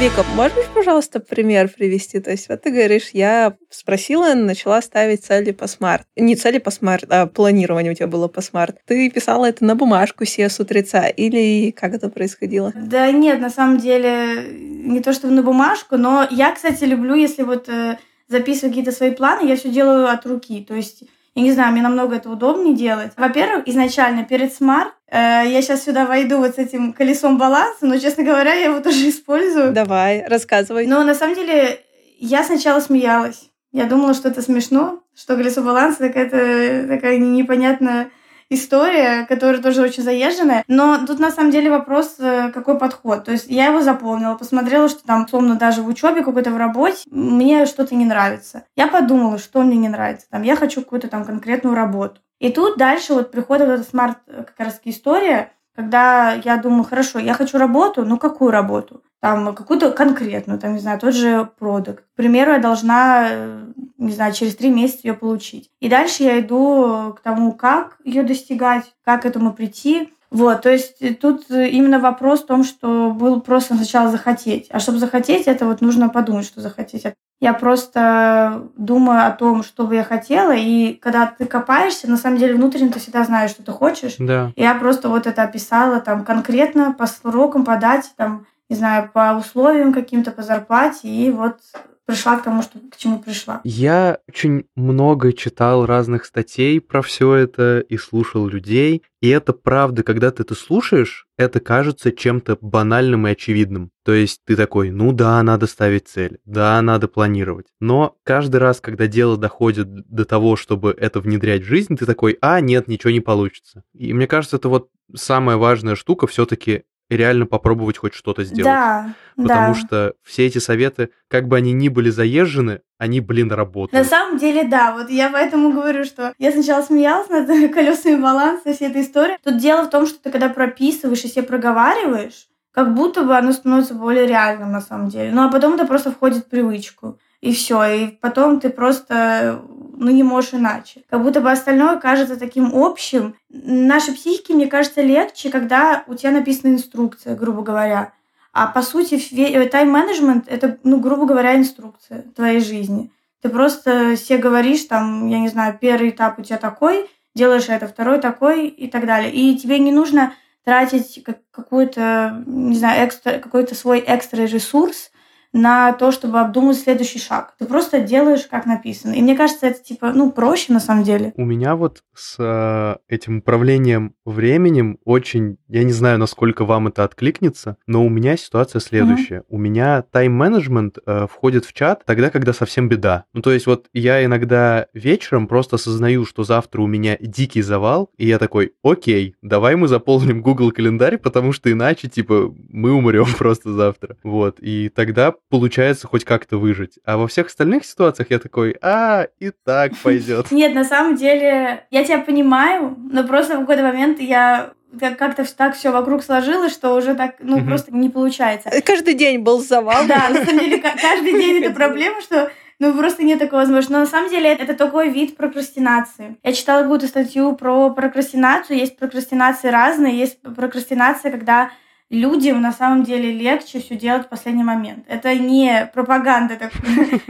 Вика, 0.02 0.24
можешь, 0.36 0.66
пожалуйста, 0.74 1.20
пример 1.20 1.70
привести? 1.70 2.20
То 2.20 2.32
есть, 2.32 2.50
вот 2.50 2.64
ты 2.64 2.72
говоришь, 2.72 3.12
я 3.14 3.56
спросила, 3.70 4.34
начала 4.34 4.82
ставить 4.82 5.24
цели 5.24 5.52
по 5.52 5.68
SMART. 5.68 6.08
Не 6.16 6.36
цели 6.36 6.58
по 6.58 6.72
SMART, 6.72 7.06
а 7.10 7.28
планирование 7.28 7.92
у 7.92 7.96
тебя 7.96 8.08
было 8.08 8.28
по 8.28 8.42
смарт. 8.42 8.78
Ты 8.88 9.12
писала 9.12 9.46
это 9.46 9.64
на 9.64 9.76
бумажку 9.76 10.26
себе 10.26 10.50
с 10.50 10.60
утреца 10.60 11.08
или 11.08 11.70
как 11.70 11.94
это 11.94 12.10
происходило? 12.10 12.74
Да 12.76 13.12
нет, 13.12 13.40
на 13.42 13.52
самом 13.52 13.78
деле, 13.78 14.44
не 14.52 15.02
то 15.02 15.14
чтобы 15.14 15.36
на 15.36 15.44
бумажку, 15.44 15.98
но 15.98 16.28
я, 16.32 16.52
кстати, 16.52 16.84
люблю, 16.86 17.14
если 17.14 17.44
вот 17.44 17.70
э, 17.70 18.00
записываю 18.28 18.72
какие-то 18.72 18.92
свои 18.94 19.12
планы, 19.12 19.48
я 19.48 19.56
все 19.56 19.70
делаю 19.70 20.08
от 20.08 20.26
руки. 20.26 20.66
То 20.68 20.74
есть, 20.74 21.04
я 21.34 21.44
не 21.44 21.52
знаю, 21.54 21.72
мне 21.72 21.82
намного 21.82 22.18
это 22.18 22.30
удобнее 22.30 22.76
делать. 22.76 23.14
Во-первых, 23.16 23.68
изначально 23.68 24.26
перед 24.26 24.54
смарт 24.54 24.94
э, 25.08 25.44
я 25.46 25.62
сейчас 25.62 25.84
сюда 25.84 26.06
войду 26.06 26.38
вот 26.38 26.56
с 26.56 26.58
этим 26.58 26.92
колесом 26.92 27.38
баланса, 27.38 27.86
но, 27.86 27.98
честно 27.98 28.24
говоря, 28.24 28.54
я 28.54 28.66
его 28.66 28.80
тоже 28.84 29.10
использую. 29.10 29.72
Давай, 29.72 30.26
рассказывай. 30.28 30.88
Но 30.88 31.04
на 31.04 31.16
самом 31.16 31.36
деле 31.36 31.80
я 32.20 32.44
сначала 32.44 32.82
смеялась. 32.82 33.50
Я 33.72 33.86
думала, 33.86 34.14
что 34.14 34.28
это 34.28 34.42
смешно, 34.42 35.02
что 35.16 35.38
колесо 35.38 35.62
баланса 35.62 36.00
такая, 36.00 36.88
такая 36.88 37.18
непонятная 37.18 38.12
история, 38.52 39.26
которая 39.26 39.62
тоже 39.62 39.82
очень 39.82 40.04
заезженная. 40.04 40.64
Но 40.68 41.06
тут 41.08 41.20
на 41.20 41.32
самом 41.32 41.52
деле 41.52 41.72
вопрос, 41.72 42.16
э, 42.20 42.52
какой 42.52 42.78
подход. 42.78 43.24
То 43.24 43.32
есть 43.32 43.46
я 43.48 43.68
его 43.68 43.82
запомнила, 43.82 44.36
посмотрела, 44.36 44.90
что 44.90 45.04
там, 45.06 45.24
условно, 45.24 45.56
даже 45.56 45.82
в 45.82 45.88
учебе 45.88 46.22
какой-то 46.22 46.52
в 46.52 46.58
работе 46.58 46.98
мне 47.10 47.66
что-то 47.66 47.96
не 47.96 48.06
нравится. 48.06 48.66
Я 48.76 48.88
подумала, 48.88 49.38
что 49.38 49.62
мне 49.62 49.78
не 49.78 49.88
нравится. 49.88 50.28
Там, 50.30 50.44
я 50.44 50.58
хочу 50.58 50.82
какую-то 50.82 51.08
там 51.08 51.24
конкретную 51.24 51.76
работу. 51.76 52.20
И 52.40 52.52
тут 52.52 52.78
дальше 52.78 53.14
вот 53.14 53.32
приходит 53.32 53.68
вот 53.68 53.74
эта 53.76 53.90
смарт 53.90 54.18
э, 54.28 54.44
как 54.44 54.60
раз 54.60 54.82
история, 54.84 55.54
когда 55.74 56.34
я 56.34 56.58
думаю, 56.58 56.84
хорошо, 56.84 57.20
я 57.20 57.34
хочу 57.34 57.58
работу, 57.58 58.04
ну 58.04 58.18
какую 58.18 58.52
работу? 58.52 59.02
Там 59.22 59.56
какую-то 59.56 59.92
конкретную, 59.92 60.60
там, 60.60 60.74
не 60.74 60.80
знаю, 60.80 61.00
тот 61.00 61.14
же 61.14 61.50
продукт. 61.58 62.04
К 62.04 62.16
примеру, 62.18 62.52
я 62.52 62.60
должна 62.60 63.28
э, 63.30 63.68
не 64.02 64.12
знаю, 64.12 64.34
через 64.34 64.56
три 64.56 64.70
месяца 64.70 65.08
ее 65.08 65.14
получить. 65.14 65.70
И 65.80 65.90
дальше 65.90 66.24
я 66.24 66.40
иду 66.40 67.14
к 67.16 67.22
тому, 67.22 67.54
как 67.54 67.98
ее 68.04 68.24
достигать, 68.24 68.94
как 69.06 69.22
к 69.22 69.26
этому 69.26 69.54
прийти. 69.54 70.14
Вот, 70.32 70.62
то 70.62 70.70
есть 70.72 71.20
тут 71.20 71.50
именно 71.50 72.00
вопрос 72.00 72.42
в 72.42 72.46
том, 72.46 72.64
что 72.64 73.12
был 73.12 73.42
просто 73.42 73.76
сначала 73.76 74.10
захотеть. 74.10 74.68
А 74.70 74.80
чтобы 74.80 74.98
захотеть, 74.98 75.48
это 75.48 75.66
вот 75.66 75.82
нужно 75.82 76.08
подумать, 76.08 76.46
что 76.46 76.62
захотеть. 76.62 77.04
Я 77.42 77.54
просто 77.54 78.70
думаю 78.78 79.26
о 79.26 79.32
том, 79.32 79.62
что 79.62 79.86
бы 79.86 79.96
я 79.96 80.04
хотела, 80.04 80.54
и 80.56 80.94
когда 80.94 81.26
ты 81.26 81.46
копаешься, 81.46 82.10
на 82.10 82.16
самом 82.16 82.38
деле 82.38 82.54
внутренне 82.54 82.92
ты 82.92 83.00
всегда 83.00 83.24
знаешь, 83.24 83.52
что 83.52 83.64
ты 83.64 83.72
хочешь. 83.72 84.16
Да. 84.20 84.54
Я 84.56 84.76
просто 84.76 85.10
вот 85.10 85.28
это 85.28 85.44
описала 85.44 86.00
там 86.00 86.24
конкретно 86.24 86.94
по 86.94 87.08
срокам, 87.08 87.66
по 87.66 87.76
дате, 87.78 88.10
там, 88.16 88.46
не 88.72 88.78
знаю, 88.78 89.12
по 89.14 89.38
условиям 89.38 89.92
каким-то, 89.92 90.32
по 90.32 90.44
зарплате, 90.44 91.10
и 91.10 91.30
вот 91.30 91.58
пришла 92.06 92.38
к 92.38 92.44
тому, 92.44 92.62
что, 92.62 92.80
к 92.80 92.96
чему 92.96 93.20
пришла. 93.20 93.60
Я 93.66 94.20
очень 94.30 94.64
много 94.76 95.34
читал 95.34 95.86
разных 95.86 96.24
статей 96.24 96.80
про 96.80 97.02
все 97.02 97.34
это 97.34 97.82
и 97.82 97.98
слушал 97.98 98.48
людей. 98.48 99.04
И 99.20 99.28
это 99.28 99.52
правда, 99.52 100.04
когда 100.04 100.32
ты 100.32 100.44
это 100.44 100.56
слушаешь, 100.56 101.28
это 101.38 101.60
кажется 101.60 102.14
чем-то 102.14 102.60
банальным 102.62 103.28
и 103.28 103.32
очевидным. 103.32 103.92
То 104.06 104.14
есть 104.14 104.40
ты 104.46 104.56
такой, 104.56 104.90
ну 104.90 105.12
да, 105.12 105.44
надо 105.44 105.68
ставить 105.68 106.08
цель, 106.08 106.40
да, 106.46 106.82
надо 106.82 107.10
планировать. 107.10 107.68
Но 107.82 108.16
каждый 108.24 108.58
раз, 108.58 108.80
когда 108.80 109.08
дело 109.08 109.36
доходит 109.36 109.88
до 110.08 110.24
того, 110.24 110.56
чтобы 110.56 110.96
это 110.98 111.20
внедрять 111.20 111.64
в 111.64 111.68
жизнь, 111.68 111.98
ты 111.98 112.06
такой, 112.06 112.38
а, 112.40 112.62
нет, 112.62 112.88
ничего 112.88 113.12
не 113.12 113.20
получится. 113.20 113.84
И 113.94 114.14
мне 114.14 114.28
кажется, 114.28 114.56
это 114.56 114.70
вот 114.70 114.90
самая 115.14 115.58
важная 115.58 115.96
штука 115.96 116.26
все-таки 116.28 116.84
реально 117.18 117.46
попробовать 117.46 117.98
хоть 117.98 118.14
что-то 118.14 118.44
сделать. 118.44 118.66
Да, 118.66 119.14
Потому 119.36 119.74
да. 119.74 119.80
что 119.80 120.14
все 120.24 120.46
эти 120.46 120.58
советы, 120.58 121.10
как 121.28 121.48
бы 121.48 121.58
они 121.58 121.72
ни 121.74 121.90
были 121.90 122.10
заезжены, 122.10 122.82
они, 122.98 123.20
блин, 123.20 123.52
работают. 123.52 124.04
На 124.04 124.10
самом 124.10 124.38
деле, 124.38 124.64
да, 124.64 124.94
вот 124.94 125.10
я 125.10 125.30
поэтому 125.30 125.72
говорю, 125.72 126.04
что 126.04 126.34
я 126.38 126.52
сначала 126.52 126.82
смеялась 126.82 127.30
над 127.30 127.48
колесами 127.74 128.22
баланса, 128.22 128.74
всей 128.74 128.90
этой 128.90 129.02
историей. 129.02 129.38
Тут 129.44 129.58
дело 129.58 129.84
в 129.84 129.90
том, 129.90 130.06
что 130.06 130.20
ты 130.22 130.32
когда 130.32 130.50
прописываешь 130.50 131.24
и 131.24 131.28
себе 131.28 131.44
проговариваешь, 131.44 132.48
как 132.72 132.94
будто 132.94 133.24
бы 133.24 133.36
оно 133.36 133.52
становится 133.52 133.94
более 133.94 134.28
реальным 134.28 134.72
на 134.72 134.82
самом 134.82 135.10
деле. 135.10 135.32
Ну 135.34 135.44
а 135.44 135.52
потом 135.52 135.74
это 135.74 135.86
просто 135.86 136.12
входит 136.12 136.46
в 136.46 136.50
привычку. 136.50 137.20
И 137.42 137.54
все. 137.54 137.84
И 137.86 138.08
потом 138.08 138.60
ты 138.60 138.70
просто 138.70 139.62
ну, 140.02 140.10
не 140.10 140.24
можешь 140.24 140.56
иначе. 140.56 141.04
Как 141.10 141.22
будто 141.22 141.42
бы 141.42 141.52
остальное 141.52 141.98
кажется 141.98 142.36
таким 142.36 142.72
общим. 142.74 143.36
Нашей 143.50 144.16
психике, 144.16 144.56
мне 144.56 144.66
кажется, 144.66 145.02
легче, 145.02 145.52
когда 145.52 146.04
у 146.08 146.16
тебя 146.16 146.32
написана 146.32 146.74
инструкция, 146.74 147.36
грубо 147.36 147.62
говоря. 147.62 148.12
А 148.52 148.66
по 148.66 148.82
сути, 148.82 149.16
э, 149.16 149.70
тайм-менеджмент— 149.70 150.46
это, 150.48 150.80
ну, 150.84 151.00
грубо 151.00 151.26
говоря, 151.26 151.56
инструкция 151.56 152.24
твоей 152.36 152.62
жизни. 152.62 153.12
Ты 153.44 153.50
просто 153.50 154.18
себе 154.18 154.40
говоришь, 154.40 154.86
там, 154.86 155.28
я 155.28 155.40
не 155.40 155.50
знаю, 155.50 155.78
первый 155.80 156.10
этап 156.10 156.40
у 156.40 156.42
тебя 156.42 156.58
такой, 156.58 157.08
делаешь 157.36 157.70
это, 157.70 157.88
второй 157.88 158.20
такой 158.20 158.68
и 158.68 158.88
так 158.88 159.06
далее. 159.06 159.32
И 159.32 159.56
тебе 159.56 159.78
не 159.78 159.92
нужно 159.92 160.34
тратить 160.66 161.24
какой-то, 161.52 162.44
не 162.48 162.76
знаю, 162.76 163.08
экстра, 163.08 163.38
какой-то 163.38 163.76
свой 163.76 164.04
экстра 164.06 164.42
ресурс 164.42 165.12
на 165.54 165.94
то, 165.94 166.12
чтобы 166.12 166.40
обдумать 166.40 166.78
следующий 166.78 167.20
шаг. 167.20 167.54
Ты 167.60 167.66
просто 167.66 168.00
делаешь, 168.00 168.48
как 168.50 168.66
написано. 168.66 169.14
И 169.14 169.22
мне 169.22 169.36
кажется, 169.36 169.68
это 169.68 169.84
типа, 169.84 170.12
ну, 170.14 170.32
проще 170.32 170.74
на 170.74 170.80
самом 170.80 171.04
деле. 171.04 171.34
У 171.36 171.46
меня 171.46 171.76
вот 171.76 172.04
с 172.16 172.36
э, 172.40 172.96
этим 173.14 173.40
управлением 173.40 174.16
временем 174.26 174.98
очень, 175.04 175.58
я 175.68 175.84
не 175.84 175.92
знаю, 175.92 176.20
насколько 176.20 176.66
вам 176.66 176.88
это 176.88 177.04
откликнется, 177.04 177.78
но 177.88 178.06
у 178.06 178.10
меня 178.10 178.38
ситуация 178.38 178.80
следующая. 178.80 179.40
Mm-hmm. 179.40 179.46
У 179.50 179.58
меня 179.58 180.04
тайм-менеджмент 180.04 180.98
э, 181.06 181.28
входит 181.30 181.66
в 181.66 181.74
чат 181.74 182.04
тогда, 182.06 182.30
когда 182.30 182.54
совсем 182.54 182.88
беда. 182.88 183.26
Ну, 183.34 183.42
то 183.42 183.52
есть 183.52 183.68
вот 183.68 183.88
я 183.94 184.24
иногда 184.24 184.88
вечером 184.94 185.48
просто 185.48 185.76
осознаю, 185.76 186.26
что 186.26 186.44
завтра 186.44 186.82
у 186.82 186.88
меня 186.88 187.18
дикий 187.20 187.62
завал, 187.62 188.10
и 188.18 188.28
я 188.28 188.40
такой, 188.40 188.74
окей, 188.84 189.36
давай 189.42 189.76
мы 189.76 189.88
заполним 189.88 190.42
Google 190.42 190.72
календарь, 190.72 191.18
потому 191.18 191.52
что 191.52 191.72
иначе, 191.72 192.08
типа, 192.08 192.54
мы 192.70 192.92
умрем 192.94 193.28
просто 193.38 193.74
завтра. 193.74 194.18
Вот, 194.24 194.60
и 194.60 194.90
тогда 194.90 195.34
получается 195.52 196.08
хоть 196.08 196.24
как-то 196.26 196.58
выжить. 196.58 196.98
А 197.06 197.18
во 197.18 197.28
всех 197.28 197.48
остальных 197.48 197.86
ситуациях 197.86 198.32
я 198.32 198.40
такой, 198.40 198.76
а, 198.82 199.28
и 199.40 199.52
так 199.64 199.92
пойдет. 200.02 200.48
Нет, 200.52 200.74
на 200.74 200.86
самом 200.86 201.16
деле, 201.16 201.86
я 201.92 202.04
тебя 202.04 202.20
понимаю, 202.20 202.96
но 203.12 203.28
просто 203.28 203.58
в 203.58 203.60
какой-то 203.60 203.84
момент 203.84 204.20
я 204.20 204.72
как-то 205.00 205.46
так 205.56 205.76
все 205.76 205.92
вокруг 205.92 206.24
сложилось, 206.24 206.74
что 206.74 206.96
уже 206.96 207.14
так, 207.14 207.36
ну, 207.40 207.58
угу. 207.58 207.66
просто 207.66 207.94
не 207.94 208.10
получается. 208.10 208.70
Каждый 208.84 209.14
день 209.14 209.40
был 209.40 209.62
завал. 209.62 210.06
Да, 210.08 210.30
на 210.30 210.44
самом 210.44 210.60
деле, 210.60 210.80
каждый 210.80 211.34
день 211.34 211.64
это 211.64 211.74
проблема, 211.74 212.22
что 212.22 212.52
ну, 212.80 212.98
просто 212.98 213.24
нет 213.24 213.38
такой 213.38 213.60
возможности. 213.60 213.94
Но 213.94 214.00
на 214.00 214.06
самом 214.08 214.30
деле 214.30 214.52
это 214.52 214.74
такой 214.74 215.10
вид 215.10 215.38
прокрастинации. 215.38 216.38
Я 216.44 216.54
читала 216.54 216.82
какую-то 216.82 217.08
статью 217.08 217.56
про 217.56 217.92
прокрастинацию. 217.92 218.80
Есть 218.80 218.98
прокрастинации 218.98 219.68
разные. 219.68 220.18
Есть 220.18 220.42
прокрастинация, 220.42 221.32
когда 221.32 221.72
людям 222.12 222.62
на 222.62 222.74
самом 222.74 223.04
деле 223.04 223.32
легче 223.32 223.80
все 223.80 223.96
делать 223.96 224.26
в 224.26 224.30
последний 224.30 224.64
момент. 224.64 225.06
Это 225.08 225.34
не 225.34 225.90
пропаганда 225.94 226.60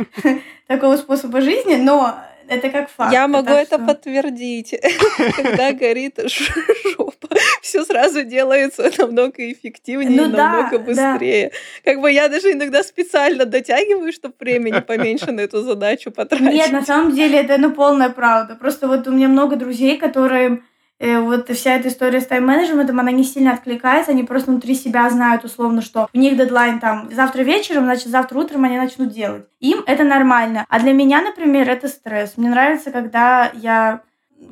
такого 0.67 0.97
способа 0.97 1.39
жизни, 1.39 1.75
но 1.75 2.17
это 2.47 2.69
как 2.69 2.89
факт. 2.89 3.13
Я 3.13 3.27
могу 3.27 3.51
это 3.51 3.77
что... 3.77 3.85
подтвердить. 3.85 4.75
Когда 5.37 5.71
горит 5.71 6.19
жопа, 6.25 7.29
все 7.61 7.85
сразу 7.85 8.23
делается 8.23 8.91
намного 8.97 9.51
эффективнее, 9.51 10.23
ну, 10.23 10.29
намного 10.29 10.79
да, 10.79 10.83
быстрее. 10.83 11.51
Да. 11.51 11.91
Как 11.91 12.01
бы 12.01 12.11
я 12.11 12.27
даже 12.27 12.51
иногда 12.51 12.83
специально 12.83 13.45
дотягиваю, 13.45 14.11
чтобы 14.11 14.33
времени 14.39 14.79
поменьше 14.79 15.31
на 15.31 15.41
эту 15.41 15.61
задачу 15.61 16.11
потратить. 16.11 16.53
Нет, 16.53 16.71
на 16.71 16.83
самом 16.83 17.13
деле 17.13 17.39
это 17.39 17.57
ну 17.57 17.71
полная 17.71 18.09
правда. 18.09 18.55
Просто 18.55 18.87
вот 18.87 19.07
у 19.07 19.11
меня 19.11 19.27
много 19.27 19.55
друзей, 19.55 19.97
которые 19.97 20.63
вот 21.01 21.49
вся 21.49 21.75
эта 21.75 21.87
история 21.87 22.21
с 22.21 22.27
тайм-менеджментом, 22.27 22.99
она 22.99 23.11
не 23.11 23.23
сильно 23.23 23.53
откликается, 23.53 24.11
они 24.11 24.23
просто 24.23 24.51
внутри 24.51 24.75
себя 24.75 25.09
знают 25.09 25.43
условно, 25.43 25.81
что 25.81 26.07
у 26.13 26.17
них 26.17 26.37
дедлайн 26.37 26.79
там 26.79 27.09
завтра 27.11 27.41
вечером, 27.41 27.85
значит, 27.85 28.07
завтра 28.07 28.37
утром 28.37 28.63
они 28.65 28.77
начнут 28.77 29.11
делать. 29.11 29.45
Им 29.59 29.83
это 29.87 30.03
нормально. 30.03 30.65
А 30.69 30.79
для 30.79 30.93
меня, 30.93 31.21
например, 31.21 31.69
это 31.69 31.87
стресс. 31.87 32.33
Мне 32.37 32.49
нравится, 32.49 32.91
когда 32.91 33.51
я 33.53 34.01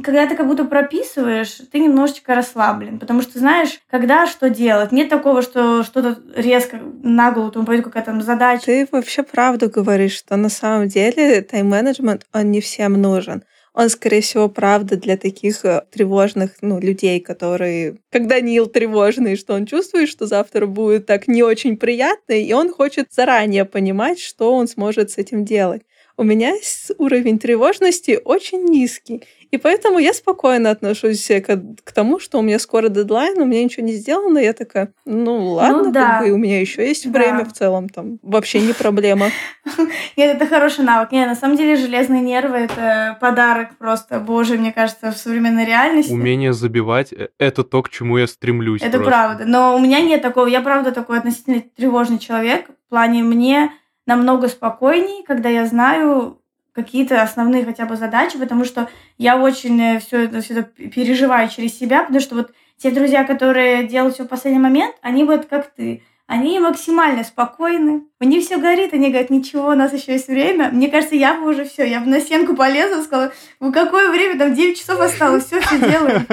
когда 0.03 0.27
ты 0.27 0.35
как 0.35 0.47
будто 0.47 0.65
прописываешь, 0.65 1.61
ты 1.71 1.79
немножечко 1.79 2.35
расслаблен, 2.35 2.99
потому 2.99 3.21
что 3.21 3.39
знаешь, 3.39 3.79
когда 3.89 4.27
что 4.27 4.49
делать. 4.49 4.91
Нет 4.91 5.09
такого, 5.09 5.41
что 5.41 5.83
что-то 5.83 6.19
резко 6.35 6.79
на 7.01 7.31
голову 7.31 7.51
там 7.51 7.65
пойдет 7.65 7.85
какая-то 7.85 8.19
задача. 8.21 8.65
Ты 8.65 8.87
вообще 8.91 9.23
правду 9.23 9.69
говоришь, 9.69 10.15
что 10.15 10.35
на 10.37 10.49
самом 10.49 10.87
деле 10.87 11.41
тайм-менеджмент, 11.41 12.25
он 12.33 12.51
не 12.51 12.61
всем 12.61 12.93
нужен 12.93 13.43
он, 13.79 13.89
скорее 13.89 14.19
всего, 14.19 14.49
правда 14.49 14.97
для 14.97 15.15
таких 15.15 15.63
э, 15.63 15.83
тревожных 15.89 16.57
ну, 16.59 16.81
людей, 16.81 17.21
которые, 17.21 17.95
когда 18.11 18.41
Нил 18.41 18.67
тревожный, 18.67 19.37
что 19.37 19.53
он 19.53 19.65
чувствует, 19.65 20.09
что 20.09 20.25
завтра 20.25 20.65
будет 20.65 21.05
так 21.05 21.29
не 21.29 21.43
очень 21.43 21.77
приятно, 21.77 22.33
и 22.33 22.51
он 22.51 22.73
хочет 22.73 23.07
заранее 23.09 23.63
понимать, 23.63 24.19
что 24.19 24.53
он 24.53 24.67
сможет 24.67 25.11
с 25.11 25.17
этим 25.17 25.45
делать. 25.45 25.83
У 26.19 26.23
меня 26.23 26.53
уровень 26.97 27.39
тревожности 27.39 28.19
очень 28.25 28.65
низкий. 28.65 29.23
И 29.51 29.57
поэтому 29.57 29.99
я 29.99 30.13
спокойно 30.13 30.69
отношусь 30.69 31.25
к, 31.25 31.61
к 31.81 31.91
тому, 31.93 32.19
что 32.19 32.39
у 32.39 32.41
меня 32.41 32.59
скоро 32.59 32.89
дедлайн, 32.89 33.39
у 33.39 33.45
меня 33.45 33.63
ничего 33.63 33.85
не 33.85 33.93
сделано. 33.93 34.37
Я 34.37 34.51
такая, 34.51 34.91
ну 35.05 35.53
ладно, 35.53 35.83
ну, 35.83 35.91
да. 35.93 36.17
как 36.17 36.27
бы, 36.27 36.33
у 36.33 36.37
меня 36.37 36.59
еще 36.59 36.85
есть 36.85 37.09
да. 37.09 37.17
время 37.17 37.45
в 37.45 37.53
целом, 37.53 37.87
там 37.87 38.19
вообще 38.21 38.59
не 38.59 38.73
проблема. 38.73 39.27
Нет, 40.17 40.35
это 40.35 40.45
хороший 40.45 40.83
навык. 40.83 41.13
Нет, 41.13 41.25
на 41.25 41.35
самом 41.35 41.55
деле 41.55 41.77
железные 41.77 42.21
нервы 42.21 42.57
это 42.57 43.17
подарок 43.21 43.77
просто, 43.77 44.19
боже, 44.19 44.57
мне 44.57 44.73
кажется, 44.73 45.13
в 45.13 45.15
современной 45.15 45.63
реальности. 45.63 46.11
Умение 46.11 46.51
забивать 46.51 47.13
э, 47.13 47.29
это 47.37 47.63
то, 47.63 47.81
к 47.81 47.89
чему 47.89 48.17
я 48.17 48.27
стремлюсь. 48.27 48.81
Это 48.81 48.99
правда. 48.99 49.45
Но 49.45 49.73
у 49.73 49.79
меня 49.79 50.01
нет 50.01 50.21
такого. 50.21 50.47
Я 50.47 50.59
правда 50.59 50.91
такой 50.91 51.17
относительно 51.17 51.63
тревожный 51.77 52.19
человек. 52.19 52.65
В 52.87 52.89
плане 52.89 53.23
мне 53.23 53.71
намного 54.09 54.47
спокойней, 54.47 55.23
когда 55.23 55.49
я 55.49 55.67
знаю, 55.67 56.41
какие-то 56.73 57.21
основные 57.21 57.63
хотя 57.63 57.85
бы 57.85 57.95
задачи, 57.95 58.39
потому 58.39 58.65
что 58.65 58.89
я 59.19 59.37
очень 59.37 59.99
все 59.99 60.23
это, 60.23 60.41
все 60.41 60.53
это 60.55 60.63
переживаю 60.63 61.47
через 61.47 61.77
себя, 61.77 62.01
потому 62.01 62.19
что 62.19 62.35
вот 62.35 62.51
те 62.77 62.89
друзья, 62.89 63.23
которые 63.23 63.87
делают 63.87 64.15
все 64.15 64.23
в 64.23 64.27
последний 64.27 64.59
момент, 64.59 64.95
они 65.01 65.23
вот 65.23 65.45
как 65.45 65.67
ты 65.67 66.01
они 66.29 66.59
максимально 66.59 67.23
спокойны. 67.23 68.03
У 68.19 68.23
них 68.23 68.45
все 68.45 68.57
горит, 68.57 68.93
они 68.93 69.09
говорят, 69.09 69.31
ничего, 69.31 69.69
у 69.69 69.73
нас 69.73 69.91
еще 69.93 70.11
есть 70.11 70.27
время. 70.27 70.69
Мне 70.71 70.87
кажется, 70.87 71.15
я 71.15 71.33
бы 71.33 71.49
уже 71.49 71.65
все, 71.65 71.83
я 71.85 72.01
бы 72.01 72.05
на 72.05 72.19
стенку 72.19 72.55
полезла, 72.55 73.01
сказала, 73.01 73.31
в 73.59 73.71
какое 73.71 74.11
время, 74.11 74.37
там 74.37 74.53
9 74.53 74.77
часов 74.77 74.99
осталось, 74.99 75.45
все, 75.45 75.59
все 75.59 75.79
делаем. 75.79 76.27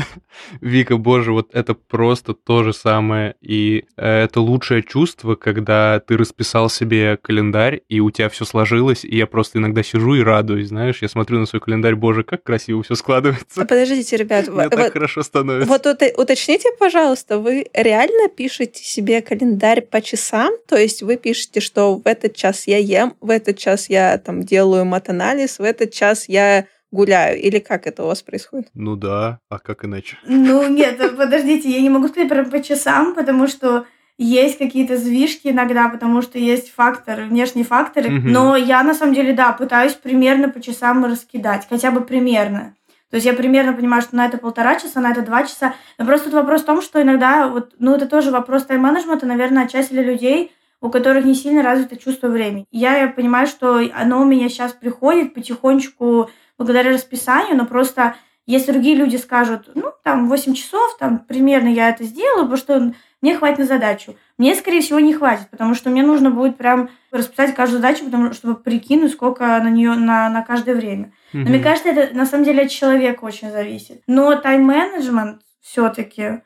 Вика, 0.62 0.96
боже, 0.96 1.32
вот 1.32 1.50
это 1.52 1.74
просто 1.74 2.32
то 2.32 2.62
же 2.62 2.72
самое. 2.72 3.34
И 3.42 3.84
э, 3.98 4.22
это 4.22 4.40
лучшее 4.40 4.82
чувство, 4.82 5.34
когда 5.34 6.00
ты 6.00 6.16
расписал 6.16 6.70
себе 6.70 7.18
календарь, 7.18 7.82
и 7.90 8.00
у 8.00 8.10
тебя 8.10 8.30
все 8.30 8.46
сложилось, 8.46 9.04
и 9.04 9.14
я 9.14 9.26
просто 9.26 9.58
иногда 9.58 9.82
сижу 9.82 10.14
и 10.14 10.22
радуюсь, 10.22 10.68
знаешь, 10.68 11.02
я 11.02 11.08
смотрю 11.08 11.40
на 11.40 11.46
свой 11.46 11.60
календарь, 11.60 11.94
боже, 11.94 12.22
как 12.22 12.42
красиво 12.42 12.82
все 12.82 12.94
складывается. 12.94 13.60
А 13.60 13.66
подождите, 13.66 14.16
ребят, 14.16 14.48
Мне 14.48 14.70
так 14.70 14.94
хорошо 14.94 15.22
становится. 15.22 15.68
Вот 15.68 15.86
уточните, 16.16 16.70
пожалуйста, 16.78 17.38
вы 17.38 17.66
реально 17.74 18.30
пишете 18.30 18.82
себе 18.82 19.20
календарь 19.20 19.41
календарь 19.42 19.82
по 19.82 20.00
часам? 20.00 20.52
То 20.68 20.76
есть 20.76 21.02
вы 21.02 21.16
пишете, 21.16 21.60
что 21.60 21.96
в 21.96 22.06
этот 22.06 22.36
час 22.36 22.66
я 22.66 22.78
ем, 22.78 23.14
в 23.20 23.30
этот 23.30 23.58
час 23.58 23.90
я 23.90 24.16
там 24.18 24.42
делаю 24.42 24.84
матанализ, 24.84 25.58
в 25.58 25.62
этот 25.62 25.92
час 25.92 26.28
я 26.28 26.66
гуляю? 26.92 27.40
Или 27.40 27.58
как 27.58 27.86
это 27.86 28.04
у 28.04 28.06
вас 28.06 28.22
происходит? 28.22 28.68
Ну 28.74 28.96
да, 28.96 29.40
а 29.48 29.58
как 29.58 29.84
иначе? 29.84 30.16
Ну 30.26 30.68
нет, 30.68 30.98
подождите, 31.16 31.70
я 31.70 31.80
не 31.80 31.90
могу 31.90 32.08
сказать 32.08 32.28
прям 32.28 32.50
по 32.50 32.62
часам, 32.62 33.14
потому 33.14 33.48
что 33.48 33.86
есть 34.18 34.58
какие-то 34.58 34.96
звишки 34.96 35.48
иногда, 35.48 35.88
потому 35.88 36.22
что 36.22 36.38
есть 36.38 36.72
факторы, 36.72 37.24
внешние 37.24 37.64
факторы. 37.64 38.10
Мгм. 38.10 38.32
Но 38.32 38.56
я 38.56 38.82
на 38.84 38.94
самом 38.94 39.14
деле, 39.14 39.32
да, 39.32 39.52
пытаюсь 39.52 39.94
примерно 39.94 40.50
по 40.50 40.60
часам 40.60 41.04
раскидать, 41.04 41.66
хотя 41.68 41.90
бы 41.90 42.02
примерно. 42.02 42.74
То 43.12 43.16
есть 43.16 43.26
я 43.26 43.34
примерно 43.34 43.74
понимаю, 43.74 44.00
что 44.00 44.16
на 44.16 44.24
это 44.24 44.38
полтора 44.38 44.76
часа, 44.76 44.98
на 44.98 45.10
это 45.10 45.20
два 45.20 45.42
часа. 45.42 45.74
Но 45.98 46.06
просто 46.06 46.30
тут 46.30 46.34
вопрос 46.34 46.62
в 46.62 46.64
том, 46.64 46.80
что 46.80 47.02
иногда, 47.02 47.46
вот, 47.46 47.74
ну 47.78 47.94
это 47.94 48.06
тоже 48.06 48.30
вопрос 48.30 48.64
тайм-менеджмента, 48.64 49.26
наверное, 49.26 49.64
отчасти 49.64 49.92
для 49.92 50.02
людей, 50.02 50.50
у 50.80 50.88
которых 50.88 51.26
не 51.26 51.34
сильно 51.34 51.62
развито 51.62 51.96
чувство 51.96 52.28
времени. 52.28 52.64
Я 52.70 53.06
понимаю, 53.08 53.46
что 53.46 53.82
оно 53.94 54.22
у 54.22 54.24
меня 54.24 54.48
сейчас 54.48 54.72
приходит 54.72 55.34
потихонечку 55.34 56.30
благодаря 56.56 56.94
расписанию, 56.94 57.54
но 57.54 57.66
просто 57.66 58.14
если 58.46 58.72
другие 58.72 58.96
люди 58.96 59.16
скажут, 59.16 59.68
ну, 59.74 59.92
там, 60.02 60.30
8 60.30 60.54
часов, 60.54 60.96
там, 60.98 61.18
примерно 61.18 61.68
я 61.68 61.90
это 61.90 62.04
сделаю, 62.04 62.44
потому 62.44 62.56
что 62.56 62.94
мне 63.20 63.36
хватит 63.36 63.58
на 63.58 63.66
задачу. 63.66 64.16
Мне, 64.38 64.54
скорее 64.54 64.80
всего, 64.80 65.00
не 65.00 65.12
хватит, 65.12 65.50
потому 65.50 65.74
что 65.74 65.90
мне 65.90 66.02
нужно 66.02 66.30
будет 66.30 66.56
прям 66.56 66.88
расписать 67.10 67.54
каждую 67.54 67.82
задачу, 67.82 68.06
потому, 68.06 68.32
чтобы 68.32 68.54
прикинуть, 68.54 69.12
сколько 69.12 69.44
на 69.44 69.68
нее 69.68 69.92
на, 69.96 70.30
на 70.30 70.40
каждое 70.40 70.74
время. 70.74 71.12
Но 71.32 71.50
мне 71.50 71.60
кажется, 71.60 71.90
это 71.90 72.14
на 72.16 72.26
самом 72.26 72.44
деле 72.44 72.64
от 72.64 72.70
человека 72.70 73.24
очень 73.24 73.50
зависит. 73.50 74.02
Но 74.06 74.34
тайм-менеджмент 74.36 75.42
все-таки, 75.60 76.42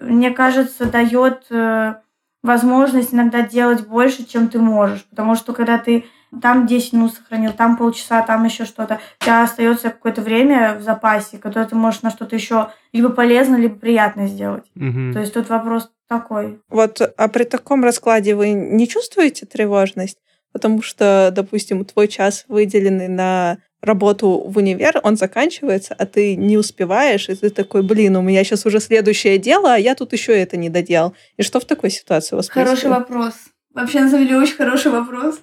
мне 0.00 0.30
кажется, 0.30 0.86
дает 0.86 1.46
э, 1.50 1.94
возможность 2.42 3.12
иногда 3.12 3.42
делать 3.42 3.86
больше, 3.86 4.24
чем 4.24 4.48
ты 4.48 4.58
можешь. 4.58 5.04
Потому 5.04 5.34
что 5.34 5.52
когда 5.52 5.78
ты 5.78 6.04
там 6.40 6.66
10 6.66 6.92
минут 6.92 7.14
сохранил, 7.14 7.52
там 7.52 7.76
полчаса, 7.76 8.22
там 8.22 8.44
еще 8.44 8.64
что-то, 8.64 9.00
у 9.20 9.24
тебя 9.24 9.42
остается 9.42 9.90
какое-то 9.90 10.22
время 10.22 10.76
в 10.76 10.82
запасе, 10.82 11.38
которое 11.38 11.66
ты 11.66 11.74
можешь 11.74 12.02
на 12.02 12.10
что-то 12.10 12.36
еще 12.36 12.70
либо 12.92 13.10
полезно, 13.10 13.56
либо 13.56 13.74
приятно 13.74 14.26
сделать. 14.26 14.64
Мгм. 14.74 15.12
То 15.12 15.20
есть 15.20 15.34
тут 15.34 15.48
вопрос 15.48 15.90
такой. 16.08 16.60
Вот, 16.68 17.00
а 17.00 17.28
при 17.28 17.44
таком 17.44 17.84
раскладе 17.84 18.34
вы 18.34 18.50
не 18.52 18.88
чувствуете 18.88 19.46
тревожность? 19.46 20.18
Потому 20.52 20.82
что, 20.82 21.32
допустим, 21.34 21.84
твой 21.84 22.08
час, 22.08 22.44
выделенный 22.48 23.08
на 23.08 23.58
работу 23.82 24.42
в 24.46 24.58
универ, 24.58 25.00
он 25.02 25.16
заканчивается, 25.16 25.94
а 25.98 26.06
ты 26.06 26.36
не 26.36 26.58
успеваешь, 26.58 27.28
и 27.28 27.34
ты 27.34 27.50
такой, 27.50 27.82
блин, 27.82 28.16
у 28.16 28.22
меня 28.22 28.44
сейчас 28.44 28.66
уже 28.66 28.80
следующее 28.80 29.38
дело, 29.38 29.74
а 29.74 29.78
я 29.78 29.94
тут 29.94 30.12
еще 30.12 30.32
это 30.38 30.56
не 30.56 30.68
доделал. 30.68 31.14
И 31.36 31.42
что 31.42 31.60
в 31.60 31.64
такой 31.64 31.90
ситуации 31.90 32.34
у 32.34 32.38
вас 32.38 32.48
Хороший 32.48 32.88
происходит? 32.88 32.98
вопрос. 32.98 33.34
Вообще, 33.74 34.00
на 34.00 34.10
самом 34.10 34.26
деле, 34.26 34.38
очень 34.38 34.56
хороший 34.56 34.90
вопрос. 34.90 35.40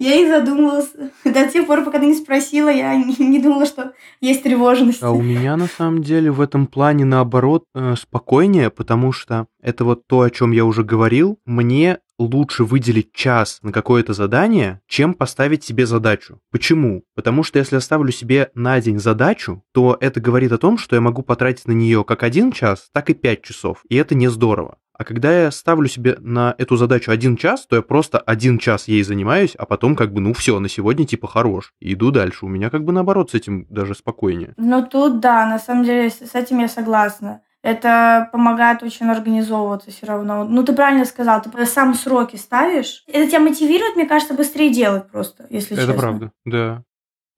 Я 0.00 0.14
и 0.14 0.28
задумалась. 0.28 0.90
До 1.24 1.48
тех 1.48 1.66
пор, 1.66 1.84
пока 1.84 1.98
ты 1.98 2.06
не 2.06 2.14
спросила, 2.14 2.68
я 2.68 2.94
не, 2.94 3.16
не 3.18 3.40
думала, 3.40 3.66
что 3.66 3.92
есть 4.20 4.44
тревожность. 4.44 5.02
А 5.02 5.10
у 5.10 5.20
меня 5.20 5.56
на 5.56 5.66
самом 5.66 6.02
деле 6.02 6.30
в 6.30 6.40
этом 6.40 6.68
плане 6.68 7.04
наоборот 7.04 7.64
э, 7.74 7.94
спокойнее, 8.00 8.70
потому 8.70 9.10
что 9.10 9.46
это 9.60 9.84
вот 9.84 10.06
то, 10.06 10.20
о 10.20 10.30
чем 10.30 10.52
я 10.52 10.64
уже 10.64 10.84
говорил. 10.84 11.40
Мне 11.44 11.98
лучше 12.18 12.64
выделить 12.64 13.12
час 13.12 13.60
на 13.62 13.72
какое-то 13.72 14.12
задание, 14.12 14.80
чем 14.86 15.14
поставить 15.14 15.64
себе 15.64 15.86
задачу. 15.86 16.40
Почему? 16.50 17.04
Потому 17.14 17.42
что 17.42 17.58
если 17.58 17.76
я 17.76 17.80
ставлю 17.80 18.12
себе 18.12 18.50
на 18.54 18.80
день 18.80 18.98
задачу, 18.98 19.62
то 19.72 19.96
это 20.00 20.20
говорит 20.20 20.52
о 20.52 20.58
том, 20.58 20.78
что 20.78 20.96
я 20.96 21.00
могу 21.00 21.22
потратить 21.22 21.66
на 21.66 21.72
нее 21.72 22.04
как 22.04 22.22
один 22.22 22.52
час, 22.52 22.90
так 22.92 23.10
и 23.10 23.14
пять 23.14 23.42
часов. 23.42 23.84
И 23.88 23.96
это 23.96 24.14
не 24.14 24.28
здорово. 24.28 24.78
А 24.98 25.04
когда 25.04 25.44
я 25.44 25.52
ставлю 25.52 25.86
себе 25.86 26.16
на 26.18 26.56
эту 26.58 26.76
задачу 26.76 27.12
один 27.12 27.36
час, 27.36 27.66
то 27.66 27.76
я 27.76 27.82
просто 27.82 28.18
один 28.18 28.58
час 28.58 28.88
ей 28.88 29.04
занимаюсь, 29.04 29.54
а 29.56 29.64
потом 29.64 29.94
как 29.94 30.12
бы, 30.12 30.20
ну 30.20 30.32
все, 30.32 30.58
на 30.58 30.68
сегодня 30.68 31.06
типа 31.06 31.28
хорош. 31.28 31.72
И 31.78 31.92
иду 31.92 32.10
дальше. 32.10 32.44
У 32.44 32.48
меня 32.48 32.68
как 32.68 32.82
бы 32.82 32.92
наоборот 32.92 33.30
с 33.30 33.34
этим 33.34 33.64
даже 33.70 33.94
спокойнее. 33.94 34.54
Ну, 34.56 34.84
тут, 34.84 35.20
да, 35.20 35.46
на 35.46 35.60
самом 35.60 35.84
деле, 35.84 36.10
с 36.10 36.34
этим 36.34 36.58
я 36.58 36.68
согласна. 36.68 37.42
Это 37.62 38.28
помогает 38.30 38.82
очень 38.82 39.06
организовываться 39.10 39.90
все 39.90 40.06
равно. 40.06 40.44
Ну, 40.44 40.62
ты 40.62 40.72
правильно 40.72 41.04
сказал, 41.04 41.42
ты 41.42 41.66
сам 41.66 41.94
сроки 41.94 42.36
ставишь. 42.36 43.02
Это 43.06 43.28
тебя 43.28 43.40
мотивирует, 43.40 43.96
мне 43.96 44.06
кажется, 44.06 44.34
быстрее 44.34 44.72
делать 44.72 45.10
просто, 45.10 45.46
если 45.50 45.76
Это 45.76 45.86
честно. 45.86 46.00
правда, 46.00 46.32
да. 46.44 46.82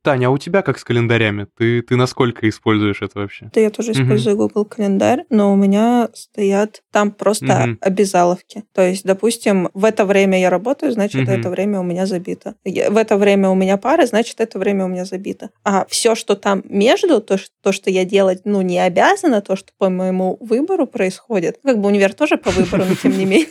Таня, 0.02 0.28
а 0.28 0.30
у 0.30 0.38
тебя 0.38 0.62
как 0.62 0.78
с 0.78 0.85
календарями? 0.85 1.47
Ты, 1.59 1.83
ты 1.83 1.95
насколько 1.97 2.49
используешь 2.49 3.03
это 3.03 3.18
вообще? 3.18 3.51
Да, 3.53 3.61
я 3.61 3.68
тоже 3.68 3.90
Мгм. 3.92 4.03
использую 4.03 4.37
Google 4.37 4.64
календарь, 4.64 5.24
но 5.29 5.53
у 5.53 5.57
меня 5.57 6.09
стоят 6.14 6.83
там 6.90 7.11
просто 7.11 7.44
Мгм. 7.44 7.79
обязаловки. 7.83 8.64
То 8.72 8.81
есть, 8.81 9.05
допустим, 9.05 9.68
в 9.74 9.85
это 9.85 10.07
время 10.07 10.40
я 10.40 10.48
работаю, 10.48 10.92
значит, 10.92 11.20
Мгм. 11.20 11.31
это 11.31 11.51
время 11.51 11.81
у 11.81 11.83
меня 11.83 12.07
забито. 12.07 12.55
В 12.64 12.96
это 12.96 13.18
время 13.18 13.51
у 13.51 13.55
меня 13.55 13.77
пары, 13.77 14.07
значит, 14.07 14.40
это 14.40 14.59
время 14.59 14.87
у 14.87 14.88
меня 14.88 15.05
забито. 15.05 15.51
А 15.64 15.85
все, 15.90 16.14
что 16.14 16.35
там 16.35 16.62
между, 16.64 17.20
то, 17.20 17.37
что, 17.37 17.51
то, 17.62 17.72
что 17.72 17.90
я 17.90 18.07
делать, 18.07 18.40
ну, 18.46 18.62
не 18.62 18.79
обязана, 18.79 19.42
то, 19.42 19.55
что 19.55 19.72
по 19.77 19.90
моему 19.90 20.38
выбору 20.40 20.87
происходит, 20.87 21.59
как 21.62 21.79
бы 21.79 21.88
универ 21.88 22.14
тоже 22.14 22.38
по 22.38 22.51
выбору, 22.53 22.85
но 22.87 22.94
тем 22.94 23.18
не 23.18 23.24
менее. 23.27 23.48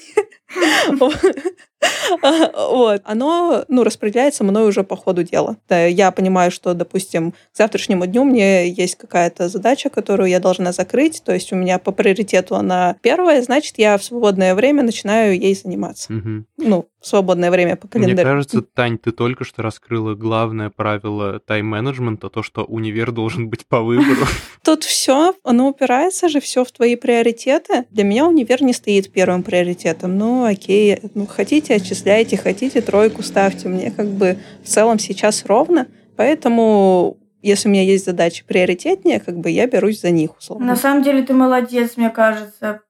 Вот. 2.69 3.02
Оно, 3.04 3.65
ну, 3.67 3.84
распределяется 3.84 4.43
мной 4.43 4.67
уже 4.67 4.84
по 4.84 4.95
ходу 4.95 5.24
дела. 5.24 5.58
Я 5.69 6.12
понимаю, 6.12 6.52
что, 6.52 6.74
допустим, 6.74 7.32
к 7.32 7.36
завтрашнему 7.54 8.06
дню 8.06 8.24
мне 8.24 8.69
есть 8.69 8.95
какая-то 8.95 9.50
задача, 9.50 9.89
которую 9.89 10.30
я 10.30 10.39
должна 10.39 10.72
закрыть, 10.72 11.22
то 11.24 11.34
есть 11.34 11.52
у 11.52 11.56
меня 11.56 11.80
по 11.80 11.91
приоритету 11.91 12.56
она 12.56 12.95
первая, 13.02 13.41
значит, 13.41 13.76
я 13.78 13.98
в 13.98 14.04
свободное 14.04 14.56
время 14.56 14.84
начинаю 14.84 15.39
ей 15.39 15.56
заниматься. 15.56 16.12
Ну, 16.58 16.88
в 17.01 17.07
свободное 17.07 17.49
время 17.49 17.75
по 17.75 17.88
Мне 17.93 18.05
календарю. 18.07 18.27
кажется, 18.27 18.62
Тань, 18.62 18.97
ты 18.97 19.12
только 19.12 19.45
что 19.45 19.62
раскрыла 19.62 20.15
главное 20.15 20.69
правило 20.69 21.39
тайм-менеджмента, 21.39 22.29
то, 22.29 22.43
что 22.43 22.65
универ 22.65 23.12
должен 23.12 23.49
быть 23.49 23.65
по 23.65 23.81
выбору. 23.81 24.25
Тут 24.63 24.83
все, 24.83 25.33
оно 25.43 25.69
упирается 25.69 26.27
же 26.27 26.41
все 26.41 26.65
в 26.65 26.71
твои 26.71 26.95
приоритеты. 26.95 27.85
Для 27.89 28.03
меня 28.03 28.27
универ 28.27 28.62
не 28.62 28.73
стоит 28.73 29.12
первым 29.12 29.43
приоритетом. 29.43 30.17
Ну, 30.17 30.43
окей, 30.43 30.99
ну, 31.13 31.25
хотите, 31.25 31.75
отчисляйте, 31.75 32.35
хотите, 32.38 32.81
тройку 32.81 33.23
ставьте. 33.23 33.69
Мне 33.69 33.91
как 33.91 34.07
бы 34.07 34.38
в 34.63 34.67
целом 34.67 34.99
сейчас 34.99 35.45
ровно, 35.45 35.88
поэтому 36.17 37.17
если 37.41 37.69
у 37.69 37.71
меня 37.71 37.83
есть 37.83 38.05
задачи 38.05 38.43
приоритетнее, 38.45 39.21
как 39.21 39.38
бы 39.38 39.49
я 39.49 39.67
берусь 39.67 40.01
за 40.01 40.12
них, 40.12 40.38
условно. 40.38 40.65
На 40.65 40.75
самом 40.75 41.03
деле 41.03 41.23
ты 41.23 41.33
молодец, 41.33 41.93
мне 41.95 42.09
кажется, 42.09 42.81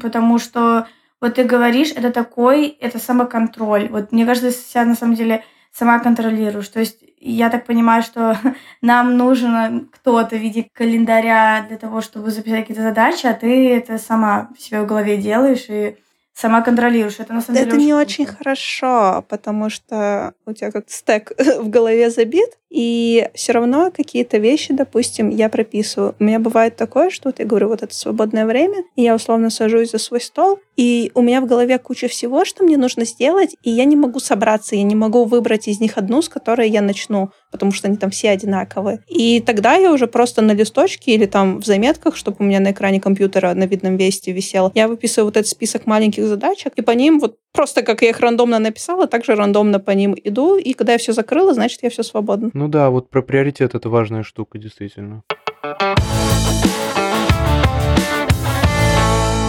потому 0.00 0.38
что 0.38 0.86
вот 1.26 1.34
ты 1.34 1.44
говоришь, 1.44 1.90
это 1.90 2.10
такой, 2.10 2.68
это 2.68 2.98
самоконтроль. 2.98 3.88
Вот 3.88 4.12
мне 4.12 4.24
кажется, 4.24 4.50
ты 4.50 4.56
себя 4.56 4.84
на 4.84 4.94
самом 4.94 5.14
деле 5.14 5.44
сама 5.72 5.98
контролируешь. 5.98 6.68
То 6.68 6.80
есть 6.80 6.98
я 7.18 7.50
так 7.50 7.66
понимаю, 7.66 8.02
что 8.02 8.38
нам 8.80 9.16
нужен 9.16 9.88
кто-то 9.92 10.36
в 10.36 10.40
виде 10.40 10.68
календаря 10.72 11.64
для 11.68 11.78
того, 11.78 12.00
чтобы 12.00 12.30
записать 12.30 12.60
какие-то 12.60 12.82
задачи, 12.82 13.26
а 13.26 13.34
ты 13.34 13.74
это 13.74 13.98
сама 13.98 14.50
себе 14.58 14.82
в 14.82 14.86
голове 14.86 15.16
делаешь 15.16 15.66
и 15.68 15.96
сама 16.32 16.60
контролируешь. 16.62 17.18
Это 17.18 17.32
на 17.32 17.40
самом 17.40 17.58
деле 17.58 17.68
Это 17.68 17.76
не 17.76 17.94
очень 17.94 18.24
круто. 18.26 18.38
хорошо, 18.38 19.24
потому 19.28 19.68
что 19.68 20.34
у 20.46 20.52
тебя 20.52 20.70
как 20.70 20.88
стек 20.88 21.32
в 21.58 21.68
голове 21.68 22.10
забит, 22.10 22.50
и 22.76 23.30
все 23.32 23.52
равно 23.52 23.90
какие-то 23.90 24.36
вещи, 24.36 24.74
допустим, 24.74 25.30
я 25.30 25.48
прописываю. 25.48 26.14
У 26.20 26.24
меня 26.24 26.38
бывает 26.38 26.76
такое, 26.76 27.08
что 27.08 27.30
вот 27.30 27.38
я 27.38 27.46
говорю, 27.46 27.68
вот 27.68 27.82
это 27.82 27.94
свободное 27.94 28.44
время, 28.44 28.84
и 28.96 29.02
я 29.02 29.14
условно 29.14 29.48
сажусь 29.48 29.92
за 29.92 29.98
свой 29.98 30.20
стол, 30.20 30.58
и 30.76 31.10
у 31.14 31.22
меня 31.22 31.40
в 31.40 31.46
голове 31.46 31.78
куча 31.78 32.06
всего, 32.06 32.44
что 32.44 32.64
мне 32.64 32.76
нужно 32.76 33.06
сделать, 33.06 33.56
и 33.62 33.70
я 33.70 33.86
не 33.86 33.96
могу 33.96 34.20
собраться, 34.20 34.76
я 34.76 34.82
не 34.82 34.94
могу 34.94 35.24
выбрать 35.24 35.68
из 35.68 35.80
них 35.80 35.96
одну, 35.96 36.20
с 36.20 36.28
которой 36.28 36.68
я 36.68 36.82
начну, 36.82 37.30
потому 37.50 37.72
что 37.72 37.88
они 37.88 37.96
там 37.96 38.10
все 38.10 38.28
одинаковые. 38.28 39.02
И 39.08 39.40
тогда 39.40 39.76
я 39.76 39.90
уже 39.90 40.06
просто 40.06 40.42
на 40.42 40.52
листочке 40.52 41.14
или 41.14 41.24
там 41.24 41.62
в 41.62 41.64
заметках, 41.64 42.14
чтобы 42.14 42.36
у 42.40 42.42
меня 42.42 42.60
на 42.60 42.72
экране 42.72 43.00
компьютера 43.00 43.54
на 43.54 43.64
видном 43.64 43.96
весте 43.96 44.32
висел, 44.32 44.70
я 44.74 44.86
выписываю 44.86 45.28
вот 45.28 45.38
этот 45.38 45.48
список 45.48 45.86
маленьких 45.86 46.26
задачек, 46.26 46.74
и 46.76 46.82
по 46.82 46.90
ним 46.90 47.20
вот 47.20 47.38
просто 47.54 47.80
как 47.82 48.02
я 48.02 48.10
их 48.10 48.20
рандомно 48.20 48.58
написала, 48.58 49.06
так 49.06 49.24
же 49.24 49.34
рандомно 49.34 49.80
по 49.80 49.92
ним 49.92 50.14
иду, 50.22 50.56
и 50.56 50.74
когда 50.74 50.92
я 50.92 50.98
все 50.98 51.14
закрыла, 51.14 51.54
значит, 51.54 51.82
я 51.82 51.88
все 51.88 52.02
свободна. 52.02 52.50
Ну 52.52 52.65
да, 52.68 52.90
вот 52.90 53.10
про 53.10 53.22
приоритет 53.22 53.74
это 53.74 53.88
важная 53.88 54.22
штука, 54.22 54.58
действительно. 54.58 55.22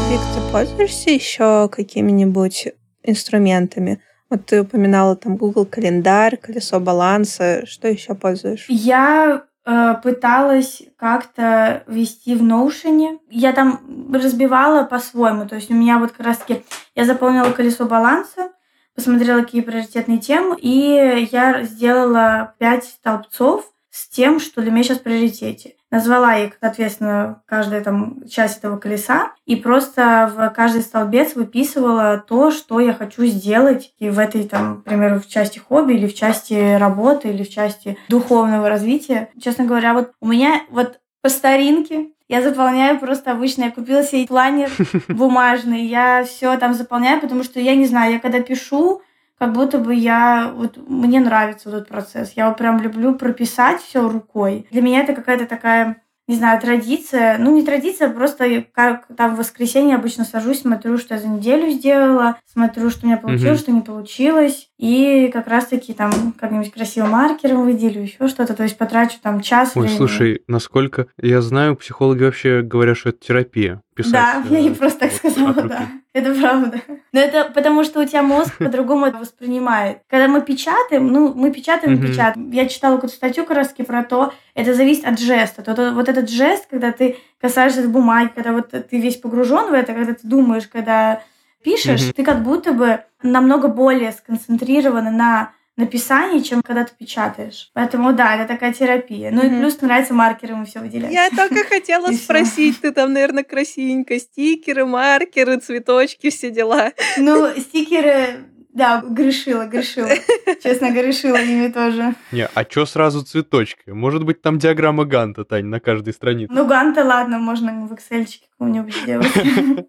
Вик, 0.10 0.22
ты 0.34 0.52
пользуешься 0.52 1.12
еще 1.12 1.70
какими-нибудь 1.70 2.70
инструментами? 3.04 4.02
Вот 4.30 4.46
ты 4.46 4.62
упоминала 4.62 5.16
там 5.16 5.38
Google 5.38 5.66
календарь, 5.66 6.38
колесо 6.38 6.80
баланса. 6.80 7.66
Что 7.66 7.88
еще 7.88 8.16
пользуешь? 8.16 8.66
Я 8.68 9.46
э, 9.66 9.96
пыталась 10.04 10.84
как-то 10.98 11.84
вести 11.88 12.36
в 12.36 12.44
Notion. 12.44 13.20
Я 13.30 13.54
там 13.54 14.12
разбивала 14.14 14.84
по-своему. 14.84 15.48
То 15.48 15.56
есть 15.56 15.72
у 15.72 15.74
меня 15.74 15.98
вот 16.00 16.12
как 16.12 16.26
раз-таки 16.26 16.64
я 16.96 17.06
заполнила 17.06 17.52
колесо 17.52 17.86
баланса, 17.86 18.52
посмотрела, 18.98 19.44
какие 19.44 19.62
приоритетные 19.62 20.18
темы, 20.18 20.58
и 20.60 21.30
я 21.32 21.64
сделала 21.64 22.56
пять 22.58 22.86
столбцов 22.86 23.72
с 23.92 24.10
тем, 24.10 24.40
что 24.40 24.62
для 24.62 24.72
меня 24.72 24.84
сейчас 24.84 24.98
в 24.98 25.04
приоритете. 25.04 25.76
Назвала 25.92 26.38
их, 26.38 26.54
соответственно, 26.60 27.44
каждая 27.46 27.82
там 27.84 28.28
часть 28.28 28.58
этого 28.58 28.78
колеса, 28.78 29.34
и 29.46 29.56
просто 29.56 30.32
в 30.36 30.50
каждый 30.50 30.82
столбец 30.82 31.36
выписывала 31.36 32.18
то, 32.18 32.52
что 32.52 32.80
я 32.80 32.94
хочу 32.94 33.24
сделать 33.26 33.94
и 34.00 34.10
в 34.10 34.20
этой, 34.20 34.48
там, 34.48 34.82
например, 34.86 35.20
в 35.20 35.28
части 35.28 35.60
хобби 35.60 35.94
или 35.94 36.08
в 36.08 36.16
части 36.16 36.76
работы 36.76 37.30
или 37.30 37.44
в 37.44 37.50
части 37.50 37.98
духовного 38.10 38.68
развития. 38.68 39.30
Честно 39.40 39.66
говоря, 39.66 39.94
вот 39.94 40.12
у 40.20 40.28
меня 40.28 40.64
вот 40.72 41.00
по 41.22 41.30
старинке 41.30 42.10
я 42.28 42.42
заполняю 42.42 43.00
просто 43.00 43.32
обычно, 43.32 43.66
я 43.66 43.72
купила 43.72 44.04
себе 44.04 44.28
планер 44.28 44.70
бумажный, 45.08 45.86
я 45.86 46.24
все 46.24 46.58
там 46.58 46.74
заполняю, 46.74 47.22
потому 47.22 47.44
что 47.44 47.60
я 47.60 47.76
не 47.76 47.86
знаю, 47.86 48.14
я 48.14 48.20
когда 48.20 48.42
пишу, 48.42 49.02
как 49.38 49.54
будто 49.54 49.78
бы 49.78 49.94
я, 49.94 50.52
вот 50.54 50.78
мне 50.90 51.20
нравится 51.20 51.70
вот 51.70 51.78
этот 51.78 51.90
процесс. 51.90 52.34
Я 52.36 52.50
вот 52.50 52.58
прям 52.58 52.82
люблю 52.82 53.14
прописать 53.16 53.82
все 53.82 54.08
рукой. 54.10 54.68
Для 54.72 54.82
меня 54.82 55.02
это 55.02 55.14
какая-то 55.14 55.46
такая 55.46 56.02
не 56.28 56.36
знаю, 56.36 56.60
традиция, 56.60 57.38
ну 57.38 57.56
не 57.56 57.64
традиция, 57.64 58.10
просто 58.10 58.66
как 58.74 59.08
там 59.16 59.36
в 59.36 59.40
воскресенье 59.40 59.96
обычно 59.96 60.26
сажусь, 60.26 60.62
смотрю, 60.62 60.98
что 60.98 61.16
я 61.16 61.22
за 61.22 61.28
неделю 61.28 61.70
сделала, 61.72 62.38
смотрю, 62.52 62.90
что 62.90 63.06
у 63.06 63.08
меня 63.08 63.18
получилось, 63.18 63.60
угу. 63.60 63.64
что 63.64 63.72
не 63.72 63.82
получилось, 63.82 64.70
и 64.78 65.30
как 65.34 65.48
раз-таки 65.48 65.94
там 65.94 66.34
как-нибудь 66.38 66.72
красивым 66.72 67.12
маркером 67.12 67.64
выделю, 67.64 68.02
еще 68.02 68.28
что-то, 68.28 68.54
то 68.54 68.64
есть 68.64 68.78
потрачу 68.78 69.18
там 69.22 69.42
час 69.42 69.72
Ой, 69.76 69.84
времени. 69.84 69.98
слушай, 69.98 70.42
насколько 70.48 71.08
я 71.18 71.42
знаю, 71.42 71.76
психологи 71.78 72.24
вообще 72.24 72.62
говорят, 72.62 72.98
что 72.98 73.10
это 73.10 73.20
терапия. 73.20 73.82
Писать, 73.98 74.14
да, 74.14 74.44
я 74.50 74.62
не 74.62 74.70
просто 74.70 75.00
так 75.00 75.12
сказала, 75.12 75.54
да. 75.54 75.88
Это 76.14 76.34
правда. 76.34 76.82
Но 77.12 77.20
это 77.20 77.52
потому, 77.54 77.84
что 77.84 78.00
у 78.00 78.06
тебя 78.06 78.22
мозг 78.22 78.56
по-другому 78.60 79.08
это 79.08 79.18
воспринимает. 79.18 80.00
Когда 80.08 80.28
мы 80.28 80.42
печатаем, 80.42 81.08
ну, 81.08 81.34
мы 81.34 81.52
печатаем 81.52 81.96
и 81.96 82.08
печатаем. 82.08 82.52
Я 82.52 82.68
читала 82.68 82.96
какую-то 82.96 83.16
статью 83.16 83.46
как 83.46 83.58
раз 83.58 83.70
про 83.70 84.04
то, 84.04 84.34
это 84.54 84.74
зависит 84.74 85.06
от 85.06 85.20
жеста. 85.20 85.64
То, 85.64 85.92
вот 85.94 86.10
этот 86.10 86.30
жест, 86.30 86.68
когда 86.70 86.92
ты 86.92 87.18
касаешься 87.42 87.88
бумаги, 87.88 88.32
когда 88.34 88.52
вот 88.52 88.70
ты 88.70 89.00
весь 89.00 89.18
погружен 89.18 89.72
в 89.72 89.74
это, 89.74 89.94
когда 89.94 90.14
ты 90.14 90.28
думаешь, 90.28 90.68
когда 90.68 91.22
пишешь, 91.64 92.14
ты 92.16 92.24
как 92.24 92.44
будто 92.44 92.74
бы 92.74 93.02
намного 93.24 93.68
более 93.68 94.12
сконцентрирован 94.12 95.16
на 95.16 95.52
написании, 95.78 96.42
чем 96.42 96.62
когда 96.62 96.84
ты 96.84 96.92
печатаешь. 96.98 97.70
Поэтому 97.74 98.12
да, 98.14 98.36
это 98.36 98.54
такая 98.54 98.74
терапия. 98.74 99.32
Ну 99.32 99.44
mm-hmm. 99.44 99.58
и 99.58 99.60
плюс 99.62 99.82
нравится 99.82 100.14
маркером 100.14 100.64
и 100.64 100.66
все 100.66 100.80
выделять. 100.80 101.12
Я 101.12 101.30
только 101.30 101.64
хотела 101.70 102.12
спросить, 102.12 102.82
ты 102.82 102.92
там, 102.92 103.14
наверное, 103.14 103.44
красивенько, 103.44 104.20
стикеры, 104.20 104.86
маркеры, 104.86 105.58
цветочки, 105.60 106.30
все 106.30 106.50
дела. 106.50 106.92
Ну, 107.18 107.50
стикеры 107.58 108.46
да, 108.78 109.02
грешила, 109.02 109.66
грешила. 109.66 110.10
Честно, 110.64 110.92
грешила 110.92 111.38
ими 111.38 111.70
тоже. 111.70 112.14
Не, 112.32 112.48
а 112.54 112.64
чё 112.64 112.86
сразу 112.86 113.24
цветочки? 113.24 113.90
Может 113.90 114.24
быть, 114.24 114.42
там 114.44 114.60
диаграмма 114.60 115.06
Ганта, 115.06 115.44
Тань, 115.46 115.66
на 115.66 115.80
каждой 115.80 116.14
странице? 116.14 116.54
Ну, 116.54 116.68
Ганта, 116.68 117.04
ладно, 117.04 117.40
можно 117.40 117.88
в 117.88 117.94
Excel 117.94 118.28
какого-нибудь 118.52 118.96
сделать. 118.96 119.34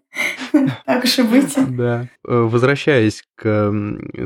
Так 0.85 1.03
уж 1.03 1.19
и 1.19 1.21
быть. 1.21 1.55
Да. 1.77 2.07
Э, 2.27 2.41
возвращаясь 2.41 3.23
к 3.35 3.43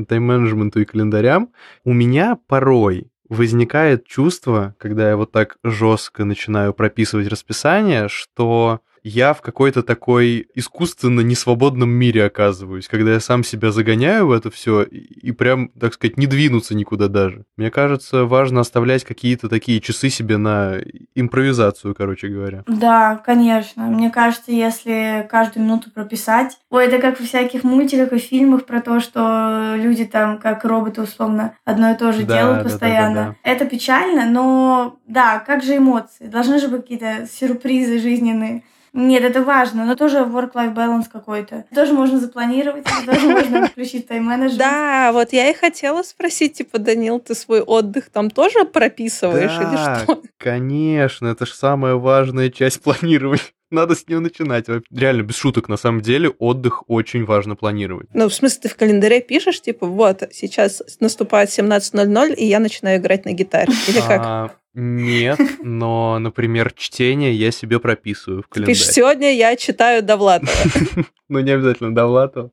тайм-менеджменту 0.07 0.79
и 0.79 0.85
календарям, 0.85 1.49
у 1.83 1.91
меня 1.91 2.37
порой 2.47 3.11
возникает 3.27 4.05
чувство, 4.05 4.75
когда 4.77 5.09
я 5.09 5.17
вот 5.17 5.33
так 5.33 5.57
жестко 5.63 6.23
начинаю 6.23 6.73
прописывать 6.73 7.27
расписание, 7.27 8.07
что 8.07 8.79
я 9.03 9.33
в 9.33 9.41
какой-то 9.41 9.83
такой 9.83 10.47
искусственно 10.55 11.21
несвободном 11.21 11.89
мире 11.89 12.25
оказываюсь, 12.25 12.87
когда 12.87 13.13
я 13.13 13.19
сам 13.19 13.43
себя 13.43 13.71
загоняю 13.71 14.27
в 14.27 14.31
это 14.31 14.49
все 14.49 14.83
и 14.83 15.31
прям, 15.31 15.69
так 15.69 15.93
сказать, 15.93 16.17
не 16.17 16.25
двинуться 16.25 16.75
никуда 16.75 17.07
даже. 17.09 17.45
Мне 17.57 17.69
кажется, 17.69 18.23
важно 18.25 18.61
оставлять 18.61 19.03
какие-то 19.03 19.49
такие 19.49 19.81
часы 19.81 20.09
себе 20.09 20.37
на 20.37 20.77
импровизацию, 21.15 21.93
короче 21.95 22.29
говоря. 22.29 22.63
Да, 22.67 23.17
конечно. 23.17 23.83
Мне 23.87 24.09
кажется, 24.09 24.51
если 24.51 25.27
каждую 25.29 25.65
минуту 25.65 25.91
прописать... 25.91 26.57
Ой, 26.69 26.85
это 26.85 26.99
как 26.99 27.19
в 27.19 27.25
всяких 27.25 27.63
мультиках 27.63 28.13
и 28.13 28.17
фильмах 28.17 28.65
про 28.65 28.81
то, 28.81 28.99
что 28.99 29.75
люди 29.75 30.05
там, 30.05 30.39
как 30.39 30.63
роботы, 30.63 31.01
условно, 31.01 31.55
одно 31.65 31.91
и 31.91 31.97
то 31.97 32.13
же 32.13 32.23
да, 32.23 32.37
делают 32.37 32.63
постоянно. 32.63 33.15
Да, 33.15 33.25
да, 33.25 33.35
да. 33.43 33.51
Это 33.51 33.65
печально, 33.65 34.25
но 34.29 34.97
да, 35.07 35.39
как 35.39 35.63
же 35.63 35.77
эмоции? 35.77 36.27
Должны 36.27 36.59
же 36.59 36.69
быть 36.69 36.81
какие-то 36.81 37.27
сюрпризы 37.27 37.99
жизненные. 37.99 38.63
Нет, 38.93 39.23
это 39.23 39.41
важно, 39.41 39.85
но 39.85 39.95
тоже 39.95 40.19
work-life 40.19 40.75
balance 40.75 41.05
какой-то. 41.11 41.65
Тоже 41.73 41.93
можно 41.93 42.19
запланировать, 42.19 42.85
тоже 43.05 43.27
можно 43.27 43.67
включить 43.67 44.07
тайм-менеджмент. 44.07 44.59
Да, 44.59 45.11
вот 45.11 45.33
я 45.33 45.49
и 45.49 45.53
хотела 45.55 46.03
спросить, 46.03 46.53
типа, 46.53 46.77
Данил, 46.77 47.19
ты 47.19 47.33
свой 47.33 47.61
отдых 47.61 48.11
там 48.11 48.29
тоже 48.29 48.65
прописываешь 48.65 49.51
или 49.51 49.75
что? 49.77 50.21
конечно, 50.37 51.27
это 51.27 51.47
же 51.47 51.53
самая 51.53 51.95
важная 51.95 52.51
часть 52.51 52.83
планирования. 52.83 53.41
Надо 53.71 53.95
с 53.95 54.07
него 54.07 54.19
начинать. 54.19 54.65
Реально, 54.91 55.23
без 55.23 55.35
шуток, 55.35 55.67
на 55.69 55.77
самом 55.77 56.01
деле, 56.01 56.29
отдых 56.29 56.83
очень 56.89 57.25
важно 57.25 57.55
планировать. 57.55 58.07
Ну, 58.13 58.29
в 58.29 58.33
смысле, 58.33 58.61
ты 58.63 58.69
в 58.69 58.75
календаре 58.75 59.21
пишешь, 59.21 59.61
типа, 59.61 59.87
вот, 59.87 60.23
сейчас 60.31 60.83
наступает 60.99 61.49
17.00, 61.49 62.35
и 62.35 62.45
я 62.45 62.59
начинаю 62.59 62.99
играть 62.99 63.25
на 63.25 63.33
гитаре. 63.33 63.73
Или 63.87 63.99
как? 63.99 64.21
А, 64.23 64.51
нет, 64.75 65.39
но, 65.61 66.17
например, 66.17 66.73
чтение 66.75 67.33
я 67.33 67.51
себе 67.51 67.79
прописываю 67.79 68.41
в 68.41 68.47
календарь. 68.47 68.73
Пишешь, 68.73 68.91
сегодня 68.91 69.35
я 69.35 69.55
читаю 69.55 70.03
Довлатова. 70.03 70.51
Ну, 71.29 71.39
не 71.39 71.49
обязательно 71.49 71.95
Довлатова. 71.95 72.51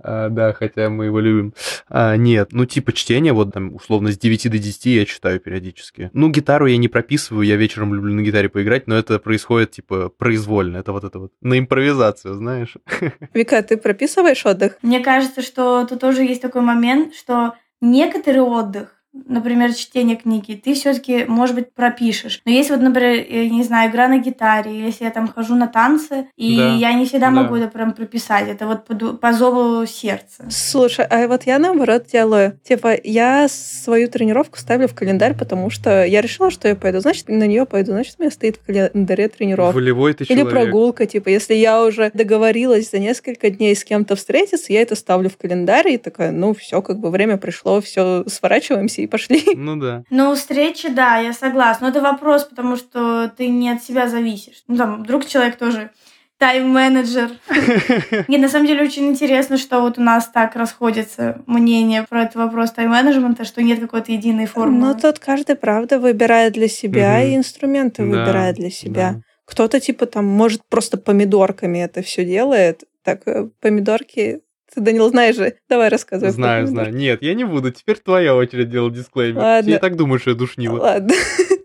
А, 0.00 0.28
да, 0.28 0.52
хотя 0.52 0.90
мы 0.90 1.06
его 1.06 1.18
любим. 1.18 1.54
А, 1.88 2.14
нет, 2.16 2.48
ну, 2.52 2.66
типа 2.66 2.92
чтение, 2.92 3.32
вот 3.32 3.54
там, 3.54 3.74
условно, 3.74 4.12
с 4.12 4.18
9 4.18 4.50
до 4.50 4.58
10 4.58 4.86
я 4.86 5.06
читаю 5.06 5.40
периодически. 5.40 6.10
Ну, 6.12 6.28
гитару 6.28 6.66
я 6.66 6.76
не 6.76 6.88
прописываю, 6.88 7.46
я 7.46 7.56
вечером 7.56 7.94
люблю 7.94 8.12
на 8.12 8.20
гитаре 8.20 8.50
поиграть, 8.50 8.86
но 8.86 8.96
это 8.98 9.18
происходит, 9.18 9.70
типа, 9.70 10.10
произвольно. 10.10 10.57
Это 10.60 10.92
вот 10.92 11.04
это 11.04 11.18
вот 11.18 11.32
на 11.40 11.58
импровизацию, 11.58 12.34
знаешь. 12.34 12.76
Вика, 13.34 13.62
ты 13.62 13.76
прописываешь 13.76 14.44
отдых? 14.46 14.78
Мне 14.82 15.00
кажется, 15.00 15.42
что 15.42 15.86
тут 15.86 16.00
тоже 16.00 16.22
есть 16.22 16.42
такой 16.42 16.62
момент, 16.62 17.14
что 17.14 17.54
некоторый 17.80 18.42
отдых 18.42 18.97
например, 19.12 19.72
чтение 19.74 20.16
книги, 20.16 20.60
ты 20.62 20.74
все-таки, 20.74 21.24
может 21.26 21.54
быть, 21.54 21.72
пропишешь. 21.72 22.40
Но 22.44 22.52
есть 22.52 22.70
вот, 22.70 22.80
например, 22.80 23.24
я 23.28 23.48
не 23.48 23.62
знаю, 23.62 23.90
игра 23.90 24.08
на 24.08 24.18
гитаре, 24.18 24.70
или 24.70 24.86
если 24.86 25.04
я 25.04 25.10
там 25.10 25.28
хожу 25.28 25.54
на 25.54 25.66
танцы, 25.66 26.28
и 26.36 26.56
да, 26.56 26.74
я 26.74 26.92
не 26.92 27.06
всегда 27.06 27.26
да. 27.26 27.42
могу 27.42 27.56
это 27.56 27.68
прям 27.68 27.92
прописать. 27.92 28.48
Это 28.48 28.66
вот 28.66 28.84
по, 28.84 28.94
по 29.14 29.32
зову 29.32 29.86
сердца. 29.86 30.44
Слушай, 30.50 31.06
а 31.06 31.26
вот 31.26 31.44
я 31.44 31.58
наоборот 31.58 32.06
делаю. 32.06 32.58
Типа, 32.62 32.94
я 33.02 33.48
свою 33.48 34.08
тренировку 34.08 34.58
ставлю 34.58 34.88
в 34.88 34.94
календарь, 34.94 35.34
потому 35.36 35.70
что 35.70 36.04
я 36.04 36.20
решила, 36.20 36.50
что 36.50 36.68
я 36.68 36.76
пойду, 36.76 37.00
значит, 37.00 37.28
на 37.28 37.46
нее 37.46 37.66
пойду, 37.66 37.92
значит, 37.92 38.16
у 38.18 38.22
меня 38.22 38.30
стоит 38.30 38.56
в 38.56 38.66
календаре 38.66 39.28
тренировка. 39.28 39.74
Волевой 39.74 40.14
ты 40.14 40.24
Или 40.24 40.42
прогулка, 40.42 41.06
типа, 41.06 41.28
если 41.28 41.54
я 41.54 41.82
уже 41.82 42.10
договорилась 42.14 42.90
за 42.90 42.98
несколько 42.98 43.50
дней 43.50 43.74
с 43.74 43.84
кем-то 43.84 44.16
встретиться, 44.16 44.72
я 44.72 44.82
это 44.82 44.94
ставлю 44.94 45.30
в 45.30 45.36
календарь 45.36 45.88
и 45.88 45.98
такая, 45.98 46.32
ну, 46.32 46.54
все, 46.54 46.82
как 46.82 46.98
бы 46.98 47.10
время 47.10 47.36
пришло, 47.36 47.80
все, 47.80 48.24
сворачиваемся 48.26 48.97
и 49.02 49.06
пошли. 49.06 49.42
Ну 49.56 49.76
да. 49.76 50.04
Ну, 50.10 50.34
встречи, 50.34 50.88
да, 50.88 51.18
я 51.18 51.32
согласна. 51.32 51.86
Но 51.86 51.90
это 51.90 52.00
вопрос, 52.00 52.44
потому 52.44 52.76
что 52.76 53.30
ты 53.36 53.48
не 53.48 53.70
от 53.70 53.82
себя 53.82 54.08
зависишь. 54.08 54.62
Ну, 54.66 54.76
там, 54.76 55.02
вдруг 55.02 55.26
человек 55.26 55.56
тоже 55.56 55.90
тайм-менеджер. 56.38 57.30
Нет, 58.28 58.40
на 58.40 58.48
самом 58.48 58.66
деле 58.66 58.84
очень 58.84 59.08
интересно, 59.08 59.58
что 59.58 59.80
вот 59.80 59.98
у 59.98 60.02
нас 60.02 60.28
так 60.28 60.56
расходятся 60.56 61.42
мнения 61.46 62.06
про 62.08 62.22
этот 62.22 62.36
вопрос 62.36 62.70
тайм-менеджмента, 62.70 63.44
что 63.44 63.62
нет 63.62 63.80
какой-то 63.80 64.12
единой 64.12 64.46
формулы. 64.46 64.94
Ну, 64.94 65.00
тут 65.00 65.18
каждый, 65.18 65.56
правда, 65.56 65.98
выбирает 65.98 66.52
для 66.52 66.68
себя 66.68 67.22
и 67.22 67.34
инструменты 67.34 68.04
выбирает 68.04 68.56
для 68.56 68.70
себя. 68.70 69.20
Кто-то, 69.44 69.80
типа, 69.80 70.06
там, 70.06 70.26
может, 70.26 70.60
просто 70.68 70.98
помидорками 70.98 71.78
это 71.78 72.02
все 72.02 72.24
делает. 72.24 72.84
Так, 73.02 73.26
э, 73.26 73.48
помидорки 73.60 74.42
ты, 74.78 74.84
Данил, 74.84 75.08
знаешь 75.08 75.36
же. 75.36 75.54
Давай 75.68 75.88
рассказывай. 75.88 76.30
Знаю, 76.30 76.66
знаю. 76.66 76.94
Нет, 76.94 77.22
я 77.22 77.34
не 77.34 77.44
буду. 77.44 77.70
Теперь 77.70 77.98
твоя 77.98 78.34
очередь 78.34 78.70
делать 78.70 78.94
дисклеймер. 78.94 79.40
Ладно. 79.40 79.70
Я 79.70 79.78
так 79.78 79.96
думаю, 79.96 80.18
что 80.18 80.30
я 80.30 80.36
душнила. 80.36 80.78
Ладно. 80.78 81.14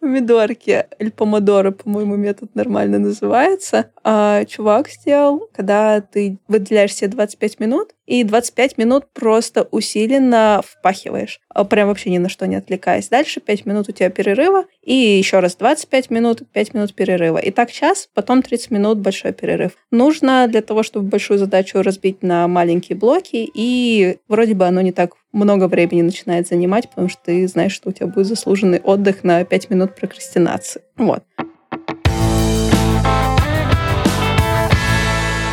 помидорки, 0.00 0.86
или 0.98 1.10
помодоры, 1.10 1.72
по-моему, 1.72 2.16
метод 2.16 2.54
нормально 2.54 2.98
называется, 2.98 3.90
а, 4.02 4.44
чувак 4.44 4.88
сделал, 4.88 5.48
когда 5.52 6.00
ты 6.00 6.38
выделяешь 6.48 6.94
себе 6.94 7.08
25 7.08 7.60
минут, 7.60 7.90
и 8.06 8.22
25 8.22 8.78
минут 8.78 9.06
просто 9.12 9.66
усиленно 9.70 10.62
впахиваешь, 10.64 11.40
а, 11.48 11.64
прям 11.64 11.88
вообще 11.88 12.10
ни 12.10 12.18
на 12.18 12.28
что 12.28 12.46
не 12.46 12.56
отвлекаясь. 12.56 13.08
Дальше 13.08 13.40
5 13.40 13.66
минут 13.66 13.88
у 13.88 13.92
тебя 13.92 14.10
перерыва, 14.10 14.64
и 14.84 14.94
еще 14.94 15.40
раз 15.40 15.56
25 15.56 16.10
минут, 16.10 16.42
5 16.52 16.74
минут 16.74 16.94
перерыва. 16.94 17.38
И 17.38 17.50
так 17.50 17.72
час, 17.72 18.08
потом 18.14 18.42
30 18.42 18.70
минут 18.70 18.98
большой 18.98 19.32
перерыв. 19.32 19.72
Нужно 19.90 20.46
для 20.48 20.62
того, 20.62 20.82
чтобы 20.82 21.08
большую 21.08 21.38
задачу 21.38 21.82
разбить 21.82 22.22
на 22.22 22.46
маленькие 22.48 22.96
блоки, 22.96 23.48
и 23.52 24.18
вроде 24.28 24.54
бы 24.54 24.66
оно 24.66 24.80
не 24.80 24.92
так 24.92 25.12
много 25.32 25.68
времени 25.68 26.02
начинает 26.02 26.46
занимать, 26.46 26.88
потому 26.88 27.08
что 27.08 27.20
ты 27.24 27.48
знаешь, 27.48 27.72
что 27.72 27.88
у 27.88 27.92
тебя 27.92 28.06
будет 28.06 28.26
заслуженный 28.26 28.80
отдых 28.80 29.24
на 29.24 29.44
5 29.44 29.70
минут 29.70 29.96
прокрастинации. 29.96 30.82
Вот. 30.96 31.24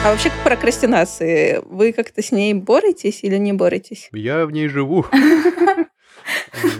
А 0.04 0.10
вообще 0.10 0.30
к 0.32 0.44
прокрастинации, 0.44 1.62
вы 1.66 1.94
как-то 1.94 2.24
с 2.24 2.32
ней 2.32 2.56
боретесь 2.56 3.24
или 3.24 3.38
не 3.38 3.54
боретесь? 3.54 4.10
Я 4.12 4.48
в 4.48 4.52
ней 4.52 4.68
живу. 4.68 5.06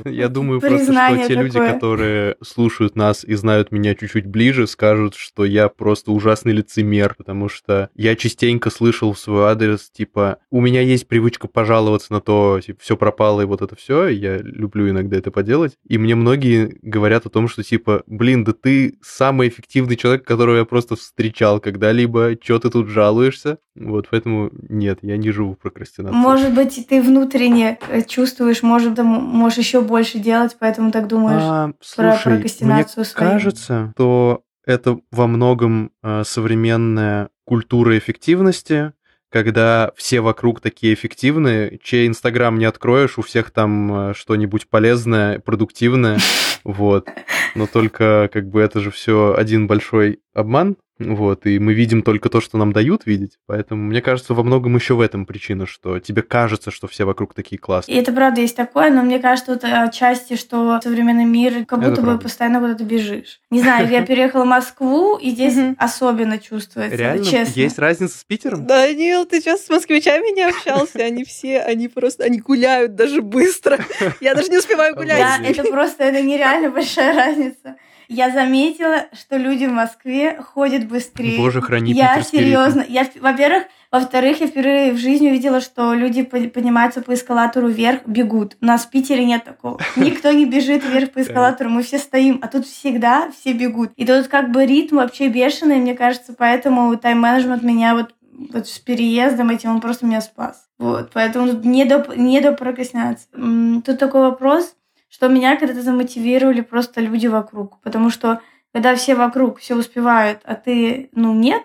Я 0.06 0.30
думаю 0.30 0.60
просто, 0.60 0.94
что 0.94 1.28
те 1.28 1.36
люди, 1.36 1.58
которые 1.58 2.36
слушают 2.44 2.96
нас 2.96 3.24
и 3.24 3.36
знают 3.36 3.72
меня 3.72 3.96
чуть-чуть 3.96 4.26
ближе, 4.26 4.68
скажут, 4.68 5.16
что 5.16 5.46
я 5.46 5.70
просто 5.70 6.12
ужасный 6.12 6.54
лицемер, 6.54 7.16
потому 7.18 7.50
что 7.50 7.90
я 7.96 8.16
частенько 8.16 8.70
слышал 8.70 9.14
в 9.14 9.20
свой 9.20 9.46
адрес, 9.46 9.90
типа, 9.92 10.38
у 10.50 10.62
меня 10.62 10.82
есть 10.82 11.08
привычка 11.08 11.48
пожаловаться 11.48 12.14
на 12.14 12.22
то, 12.22 12.60
типа, 12.64 12.80
все 12.82 12.98
пропало 12.98 13.42
и 13.42 13.46
вот 13.46 13.62
это 13.62 13.76
все, 13.76 14.08
я 14.08 14.38
люблю 14.38 14.90
иногда 14.90 15.18
это 15.18 15.32
поделать, 15.32 15.78
и 15.88 15.98
мне 15.98 16.16
многие 16.16 16.78
говорят 16.82 17.26
о 17.26 17.30
том, 17.30 17.48
что, 17.48 17.64
типа, 17.64 18.04
блин, 18.08 18.44
да 18.44 18.54
ты 18.54 18.98
самый 19.02 19.48
эффективный 19.50 19.96
человек, 19.96 20.26
которого 20.26 20.58
я 20.58 20.66
просто 20.66 20.96
встречал 20.96 21.60
когда-либо, 21.60 22.36
что 22.42 22.60
ты 22.60 22.70
тут 22.70 22.88
жалуешься? 22.90 23.58
Вот, 23.76 24.08
поэтому 24.12 24.50
нет, 24.70 25.00
я 25.02 25.16
не 25.16 25.32
живу 25.32 25.54
в 25.54 25.58
прокрастинации. 25.58 26.16
Может 26.16 26.54
быть, 26.54 26.86
ты 26.90 27.02
внутренне 27.02 27.80
э, 27.90 28.02
чувствуешь, 28.02 28.64
может, 28.64 28.96
ты 28.96 29.04
можешь 29.32 29.58
еще 29.58 29.82
больше 29.82 30.20
делать, 30.20 30.56
поэтому 30.60 30.92
так 30.92 31.08
думаешь 31.08 31.42
а, 31.44 31.72
слушай, 31.82 32.12
про 32.12 32.32
прокрастинацию 32.32 33.02
мне 33.02 33.06
свою. 33.06 33.32
кажется, 33.32 33.92
что 33.96 34.44
это 34.66 35.00
во 35.12 35.28
многом 35.28 35.92
э, 36.04 36.24
современная 36.26 37.30
культура 37.46 37.98
эффективности, 37.98 38.94
когда 39.30 39.92
все 39.96 40.22
вокруг 40.22 40.60
такие 40.60 40.94
эффективные, 40.94 41.80
чей 41.82 42.08
Инстаграм 42.08 42.58
не 42.60 42.66
откроешь, 42.66 43.18
у 43.18 43.22
всех 43.22 43.52
там 43.52 44.10
э, 44.10 44.14
что-нибудь 44.14 44.68
полезное, 44.68 45.40
продуктивное, 45.40 46.20
вот. 46.64 47.08
Но 47.56 47.68
только 47.68 48.30
как 48.32 48.50
бы 48.50 48.62
это 48.62 48.80
же 48.80 48.92
все 48.92 49.34
один 49.38 49.68
большой 49.68 50.20
обман, 50.34 50.78
вот, 51.10 51.46
и 51.46 51.60
мы 51.60 51.74
видим 51.74 52.04
только 52.04 52.30
то, 52.30 52.42
что 52.42 52.58
нам 52.58 52.74
дают 52.74 53.06
видеть. 53.06 53.38
Поэтому, 53.46 53.84
мне 53.84 54.02
кажется, 54.02 54.34
во 54.34 54.44
многом 54.44 54.76
еще 54.76 54.96
в 54.96 55.02
этом 55.02 55.26
причина, 55.26 55.66
что 55.66 56.00
тебе 56.00 56.22
кажется, 56.22 56.72
что 56.72 56.88
все 56.88 57.06
вокруг 57.06 57.34
такие 57.34 57.60
классные. 57.60 57.98
И 57.98 58.00
это 58.00 58.12
правда 58.12 58.42
есть 58.42 58.56
такое, 58.56 58.90
но 58.92 59.02
мне 59.04 59.20
кажется, 59.20 59.54
вот 59.54 59.64
отчасти, 59.64 60.36
что 60.36 60.80
современный 60.82 61.26
мир, 61.26 61.66
как 61.66 61.80
будто 61.82 62.02
бы 62.02 62.18
постоянно 62.18 62.60
куда-то 62.60 62.84
бежишь. 62.84 63.42
Не 63.50 63.62
знаю, 63.62 63.90
я 63.90 64.06
переехала 64.06 64.44
в 64.44 64.48
Москву, 64.48 65.18
и 65.18 65.32
здесь 65.32 65.58
особенно 65.78 66.38
чувствуется, 66.38 66.96
Реально? 66.96 67.26
честно. 67.26 67.60
Есть 67.60 67.80
разница 67.80 68.18
с 68.18 68.24
Питером? 68.24 68.66
Данил, 68.66 69.26
ты 69.26 69.42
сейчас 69.42 69.66
с 69.66 69.70
москвичами 69.70 70.34
не 70.36 70.44
общался? 70.44 71.00
Они 71.00 71.24
все, 71.24 71.62
они 71.62 71.88
просто, 71.88 72.24
они 72.24 72.40
гуляют 72.40 72.96
даже 72.96 73.22
быстро. 73.22 73.80
Я 74.20 74.36
даже 74.36 74.50
не 74.50 74.58
успеваю 74.58 74.96
гулять. 74.96 75.20
Да, 75.20 75.48
это 75.48 75.64
просто, 75.64 76.04
это 76.04 76.22
нереально 76.22 76.70
большая 76.70 77.16
разница 77.16 77.76
я 78.12 78.30
заметила, 78.30 79.06
что 79.14 79.38
люди 79.38 79.66
в 79.66 79.72
Москве 79.72 80.36
ходят 80.36 80.86
быстрее. 80.86 81.38
Боже, 81.38 81.62
храни 81.62 81.94
Я 81.94 82.22
серьезно. 82.22 82.84
Я, 82.88 83.08
во-первых, 83.22 83.64
во-вторых, 83.90 84.42
я 84.42 84.48
впервые 84.48 84.92
в 84.92 84.98
жизни 84.98 85.30
увидела, 85.30 85.62
что 85.62 85.94
люди 85.94 86.24
поднимаются 86.24 87.02
по 87.02 87.14
эскалатору 87.14 87.70
вверх, 87.70 88.02
бегут. 88.06 88.58
У 88.62 88.66
нас 88.66 88.86
в 88.86 88.90
Питере 88.90 89.24
нет 89.24 89.46
такого. 89.46 89.80
Никто 89.96 90.32
не 90.34 90.46
бежит 90.46 90.84
вверх 90.84 91.12
по 91.12 91.22
эскалатору, 91.22 91.70
мы 91.70 91.84
все 91.84 92.00
стоим, 92.00 92.40
а 92.42 92.50
тут 92.50 92.66
всегда 92.66 93.32
все 93.32 93.54
бегут. 93.54 93.92
И 93.96 94.06
тут 94.06 94.28
как 94.28 94.52
бы 94.52 94.66
ритм 94.66 94.98
вообще 94.98 95.30
бешеный, 95.30 95.78
мне 95.78 95.96
кажется, 95.96 96.36
поэтому 96.38 96.96
тайм-менеджмент 96.98 97.64
меня 97.64 97.96
вот, 97.96 98.14
вот 98.54 98.68
с 98.68 98.78
переездом 98.80 99.50
этим, 99.52 99.72
он 99.72 99.80
просто 99.80 100.06
меня 100.06 100.20
спас. 100.20 100.68
Вот, 100.80 101.12
поэтому 101.14 101.48
тут 101.48 101.64
не 101.64 101.86
до, 101.86 102.06
не 102.18 102.42
до 102.42 102.52
прокрастинации. 102.52 103.82
Тут 103.86 104.00
такой 104.00 104.22
вопрос, 104.22 104.76
что 105.12 105.28
меня 105.28 105.58
когда-то 105.58 105.82
замотивировали 105.82 106.62
просто 106.62 107.02
люди 107.02 107.28
вокруг. 107.28 107.82
Потому 107.82 108.10
что 108.10 108.42
когда 108.74 108.96
все 108.96 109.14
вокруг 109.16 109.60
все 109.60 109.76
успевают, 109.76 110.40
а 110.46 110.56
ты, 110.56 111.10
ну, 111.14 111.36
нет, 111.36 111.64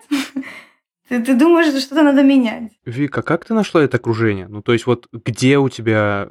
ты, 1.09 1.23
ты 1.23 1.33
думаешь, 1.33 1.69
что 1.69 1.79
что-то 1.79 2.03
надо 2.03 2.23
менять. 2.23 2.73
Вика, 2.85 3.21
как 3.21 3.45
ты 3.45 3.53
нашла 3.53 3.81
это 3.81 3.97
окружение? 3.97 4.47
Ну, 4.49 4.61
то 4.61 4.73
есть 4.73 4.85
вот 4.85 5.07
где 5.13 5.57
у 5.57 5.69
тебя 5.69 6.27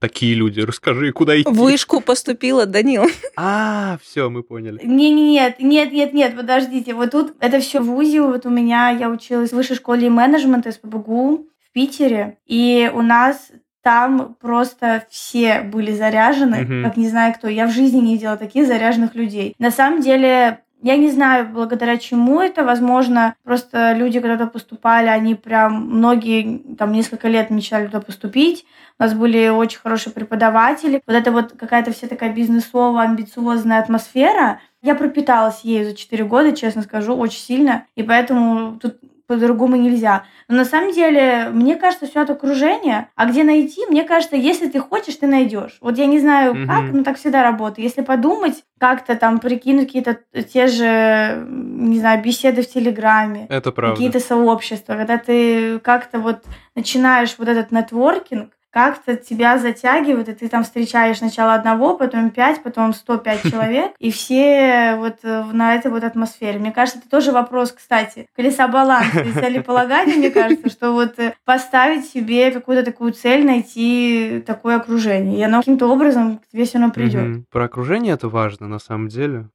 такие 0.00 0.34
люди? 0.34 0.60
Расскажи, 0.60 1.12
куда 1.12 1.38
идти. 1.38 1.50
В 1.50 1.58
вышку 1.58 2.00
поступила, 2.00 2.64
Данил. 2.64 3.04
А, 3.36 3.98
все, 4.02 4.30
мы 4.30 4.42
поняли. 4.42 4.80
Не, 4.82 5.12
не, 5.12 5.32
нет, 5.32 5.56
нет, 5.60 5.92
нет, 5.92 6.14
нет, 6.14 6.34
подождите. 6.34 6.94
Вот 6.94 7.10
тут 7.10 7.34
это 7.40 7.60
все 7.60 7.80
в 7.80 7.94
УЗИ. 7.94 8.20
Вот 8.20 8.46
у 8.46 8.50
меня 8.50 8.88
я 8.88 9.10
училась 9.10 9.50
в 9.50 9.56
высшей 9.56 9.76
школе 9.76 10.08
менеджмента 10.08 10.72
СПБГУ 10.72 11.50
в 11.60 11.72
Питере, 11.72 12.38
и 12.46 12.90
у 12.94 13.02
нас 13.02 13.50
там 13.86 14.34
просто 14.40 15.04
все 15.10 15.60
были 15.60 15.92
заряжены, 15.92 16.56
mm-hmm. 16.56 16.82
как 16.82 16.96
не 16.96 17.08
знаю 17.08 17.32
кто. 17.34 17.46
Я 17.46 17.68
в 17.68 17.70
жизни 17.70 18.00
не 18.00 18.14
видела 18.14 18.36
таких 18.36 18.66
заряженных 18.66 19.14
людей. 19.14 19.54
На 19.60 19.70
самом 19.70 20.00
деле, 20.00 20.58
я 20.82 20.96
не 20.96 21.08
знаю, 21.08 21.48
благодаря 21.52 21.96
чему 21.96 22.40
это, 22.40 22.64
возможно, 22.64 23.36
просто 23.44 23.92
люди 23.92 24.18
когда-то 24.18 24.48
поступали, 24.48 25.06
они 25.06 25.36
прям, 25.36 25.86
многие 25.86 26.74
там 26.74 26.90
несколько 26.90 27.28
лет 27.28 27.50
мечтали 27.50 27.86
туда 27.86 28.00
поступить, 28.00 28.66
у 28.98 29.04
нас 29.04 29.14
были 29.14 29.50
очень 29.50 29.78
хорошие 29.78 30.12
преподаватели, 30.12 31.00
вот 31.06 31.14
это 31.14 31.30
вот 31.30 31.52
какая-то 31.52 31.92
вся 31.92 32.08
такая 32.08 32.32
бизнесовая, 32.32 33.06
амбициозная 33.06 33.78
атмосфера, 33.78 34.58
я 34.82 34.96
пропиталась 34.96 35.60
ею 35.60 35.84
за 35.84 35.94
4 35.94 36.24
года, 36.24 36.56
честно 36.56 36.82
скажу, 36.82 37.14
очень 37.14 37.38
сильно, 37.38 37.84
и 37.94 38.02
поэтому 38.02 38.80
тут 38.80 38.96
по-другому 39.26 39.76
нельзя. 39.76 40.24
Но 40.48 40.56
на 40.56 40.64
самом 40.64 40.92
деле, 40.92 41.48
мне 41.50 41.76
кажется, 41.76 42.06
все 42.06 42.20
от 42.20 42.30
окружения. 42.30 43.10
А 43.16 43.26
где 43.26 43.44
найти, 43.44 43.82
мне 43.88 44.04
кажется, 44.04 44.36
если 44.36 44.68
ты 44.68 44.78
хочешь, 44.78 45.16
ты 45.16 45.26
найдешь. 45.26 45.78
Вот 45.80 45.98
я 45.98 46.06
не 46.06 46.18
знаю 46.18 46.54
mm-hmm. 46.54 46.66
как, 46.66 46.92
но 46.92 47.04
так 47.04 47.18
всегда 47.18 47.42
работает. 47.42 47.78
Если 47.78 48.02
подумать, 48.02 48.64
как-то 48.78 49.16
там 49.16 49.38
прикинуть 49.40 49.86
какие-то 49.86 50.18
те 50.52 50.66
же, 50.66 51.46
не 51.48 51.98
знаю, 51.98 52.22
беседы 52.22 52.62
в 52.62 52.68
Телеграме. 52.68 53.46
Это 53.48 53.72
правда. 53.72 53.96
Какие-то 53.96 54.20
сообщества. 54.20 54.94
Когда 54.94 55.18
ты 55.18 55.78
как-то 55.80 56.18
вот 56.18 56.44
начинаешь 56.74 57.34
вот 57.38 57.48
этот 57.48 57.72
нетворкинг, 57.72 58.52
как-то 58.76 59.16
тебя 59.16 59.56
затягивает, 59.56 60.28
и 60.28 60.34
ты 60.34 60.50
там 60.50 60.62
встречаешь 60.62 61.16
сначала 61.16 61.54
одного, 61.54 61.96
потом 61.96 62.28
пять, 62.28 62.62
потом 62.62 62.92
105 62.92 63.42
человек, 63.50 63.92
и 63.98 64.10
все 64.10 64.96
вот 64.98 65.20
э, 65.22 65.44
на 65.50 65.74
этой 65.74 65.90
вот 65.90 66.04
атмосфере. 66.04 66.58
Мне 66.58 66.72
кажется, 66.72 66.98
это 66.98 67.08
тоже 67.08 67.32
вопрос, 67.32 67.72
кстати, 67.72 68.28
колеса 68.36 68.68
баланса 68.68 69.22
и 69.22 69.32
целеполагания, 69.32 70.16
мне 70.16 70.30
кажется, 70.30 70.68
что 70.68 70.92
вот 70.92 71.18
э, 71.18 71.32
поставить 71.46 72.04
себе 72.04 72.50
какую-то 72.50 72.84
такую 72.84 73.14
цель, 73.14 73.46
найти 73.46 74.44
такое 74.46 74.76
окружение, 74.76 75.40
и 75.40 75.42
оно 75.42 75.60
каким-то 75.60 75.86
образом 75.86 76.36
к 76.36 76.46
тебе 76.48 76.66
все 76.66 76.76
равно 76.76 76.92
придет. 76.92 77.48
Про 77.48 77.64
окружение 77.64 78.12
это 78.12 78.28
важно, 78.28 78.68
на 78.68 78.78
самом 78.78 79.08
деле. 79.08 79.48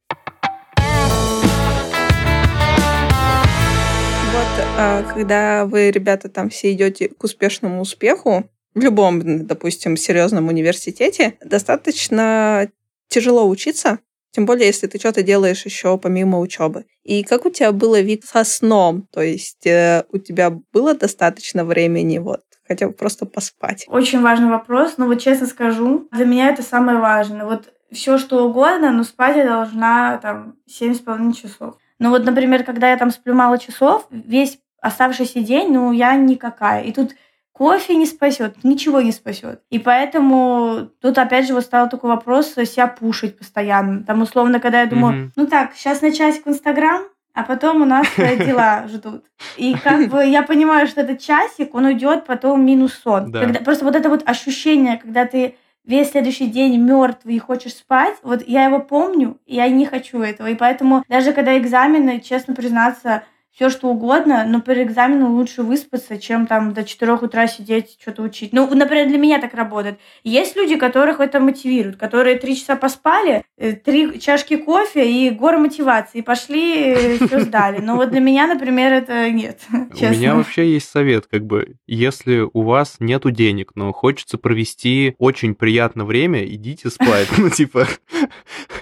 Вот, 4.32 4.64
а, 4.78 5.02
когда 5.04 5.64
вы, 5.66 5.92
ребята, 5.92 6.28
там 6.28 6.48
все 6.48 6.72
идете 6.72 7.08
к 7.08 7.22
успешному 7.22 7.80
успеху, 7.80 8.48
в 8.74 8.80
любом, 8.80 9.46
допустим, 9.46 9.96
серьезном 9.96 10.48
университете 10.48 11.34
достаточно 11.44 12.68
тяжело 13.08 13.48
учиться, 13.48 13.98
тем 14.30 14.46
более, 14.46 14.66
если 14.66 14.86
ты 14.86 14.98
что-то 14.98 15.22
делаешь 15.22 15.66
еще 15.66 15.98
помимо 15.98 16.38
учебы. 16.38 16.86
И 17.02 17.22
как 17.22 17.44
у 17.44 17.50
тебя 17.50 17.70
было 17.72 18.00
вид 18.00 18.24
со 18.24 18.44
сном? 18.44 19.06
То 19.12 19.20
есть 19.20 19.66
э, 19.66 20.04
у 20.10 20.18
тебя 20.18 20.50
было 20.72 20.94
достаточно 20.94 21.64
времени 21.66 22.18
вот 22.18 22.40
хотя 22.66 22.86
бы 22.86 22.92
просто 22.94 23.26
поспать? 23.26 23.84
Очень 23.88 24.22
важный 24.22 24.48
вопрос, 24.48 24.94
но 24.96 25.06
вот 25.06 25.20
честно 25.20 25.46
скажу, 25.46 26.08
для 26.10 26.24
меня 26.24 26.48
это 26.48 26.62
самое 26.62 26.98
важное. 26.98 27.44
Вот 27.44 27.72
все 27.90 28.16
что 28.16 28.46
угодно, 28.46 28.90
но 28.90 29.04
спать 29.04 29.36
я 29.36 29.44
должна 29.44 30.16
там 30.18 30.54
7,5 30.68 31.34
часов. 31.34 31.76
Ну 31.98 32.08
вот, 32.08 32.24
например, 32.24 32.64
когда 32.64 32.90
я 32.90 32.96
там 32.96 33.10
сплю 33.10 33.34
мало 33.34 33.58
часов, 33.58 34.06
весь 34.10 34.58
оставшийся 34.80 35.40
день, 35.40 35.72
ну, 35.72 35.92
я 35.92 36.16
никакая. 36.16 36.82
И 36.82 36.92
тут 36.92 37.12
Кофе 37.52 37.96
не 37.96 38.06
спасет, 38.06 38.64
ничего 38.64 39.02
не 39.02 39.12
спасет. 39.12 39.60
И 39.70 39.78
поэтому 39.78 40.88
тут 41.00 41.18
опять 41.18 41.46
же 41.46 41.54
вот 41.54 41.64
стал 41.64 41.88
такой 41.88 42.10
вопрос 42.10 42.54
себя 42.54 42.86
пушить 42.86 43.38
постоянно. 43.38 44.04
Там 44.04 44.22
условно, 44.22 44.58
когда 44.58 44.80
я 44.80 44.86
думаю, 44.86 45.14
mm-hmm. 45.14 45.30
ну 45.36 45.46
так, 45.46 45.74
сейчас 45.74 46.00
на 46.00 46.12
часик 46.12 46.46
в 46.46 46.48
Инстаграм, 46.48 47.02
а 47.34 47.44
потом 47.44 47.82
у 47.82 47.84
нас 47.84 48.06
дела 48.16 48.86
ждут. 48.88 49.24
И 49.56 49.74
как 49.74 50.08
бы 50.08 50.24
я 50.24 50.42
понимаю, 50.42 50.86
что 50.86 51.02
этот 51.02 51.20
часик, 51.20 51.74
он 51.74 51.86
уйдет 51.86 52.24
потом 52.24 52.64
минус 52.64 52.94
сон. 52.94 53.30
Да. 53.30 53.40
Когда, 53.40 53.60
просто 53.60 53.84
вот 53.84 53.96
это 53.96 54.08
вот 54.08 54.22
ощущение, 54.26 54.98
когда 54.98 55.26
ты 55.26 55.56
весь 55.84 56.10
следующий 56.10 56.46
день 56.46 56.80
мертвый 56.80 57.34
и 57.34 57.38
хочешь 57.38 57.74
спать, 57.74 58.16
вот 58.22 58.46
я 58.46 58.64
его 58.64 58.78
помню, 58.78 59.38
и 59.46 59.56
я 59.56 59.68
не 59.68 59.86
хочу 59.86 60.20
этого. 60.20 60.48
И 60.48 60.54
поэтому 60.54 61.04
даже 61.08 61.32
когда 61.32 61.58
экзамены, 61.58 62.20
честно 62.20 62.54
признаться, 62.54 63.24
все 63.54 63.68
что 63.68 63.88
угодно, 63.88 64.44
но 64.48 64.60
перед 64.60 64.88
экзаменом 64.88 65.34
лучше 65.34 65.62
выспаться, 65.62 66.18
чем 66.18 66.46
там 66.46 66.72
до 66.72 66.84
4 66.84 67.12
утра 67.12 67.46
сидеть, 67.46 67.98
что-то 68.00 68.22
учить. 68.22 68.52
Ну, 68.52 68.66
например, 68.74 69.08
для 69.08 69.18
меня 69.18 69.40
так 69.40 69.52
работает. 69.52 69.98
Есть 70.24 70.56
люди, 70.56 70.76
которых 70.76 71.20
это 71.20 71.38
мотивирует, 71.38 71.96
которые 71.96 72.38
три 72.38 72.56
часа 72.56 72.76
поспали, 72.76 73.44
э, 73.58 73.72
три 73.72 74.18
чашки 74.20 74.56
кофе 74.56 75.10
и 75.10 75.30
гора 75.30 75.58
мотивации, 75.58 76.18
и 76.18 76.22
пошли, 76.22 76.94
э, 76.94 77.26
все 77.26 77.40
сдали. 77.40 77.78
Но 77.78 77.96
вот 77.96 78.10
для 78.10 78.20
меня, 78.20 78.46
например, 78.46 78.92
это 78.92 79.30
нет, 79.30 79.60
честно. 79.92 80.08
У 80.08 80.12
меня 80.12 80.34
вообще 80.34 80.72
есть 80.72 80.88
совет, 80.88 81.26
как 81.26 81.44
бы, 81.44 81.76
если 81.86 82.48
у 82.50 82.62
вас 82.62 82.96
нету 83.00 83.30
денег, 83.30 83.72
но 83.74 83.92
хочется 83.92 84.38
провести 84.38 85.14
очень 85.18 85.54
приятное 85.54 86.06
время, 86.06 86.44
идите 86.46 86.88
спать. 86.90 87.28
Ну, 87.42 87.50
типа, 87.50 87.88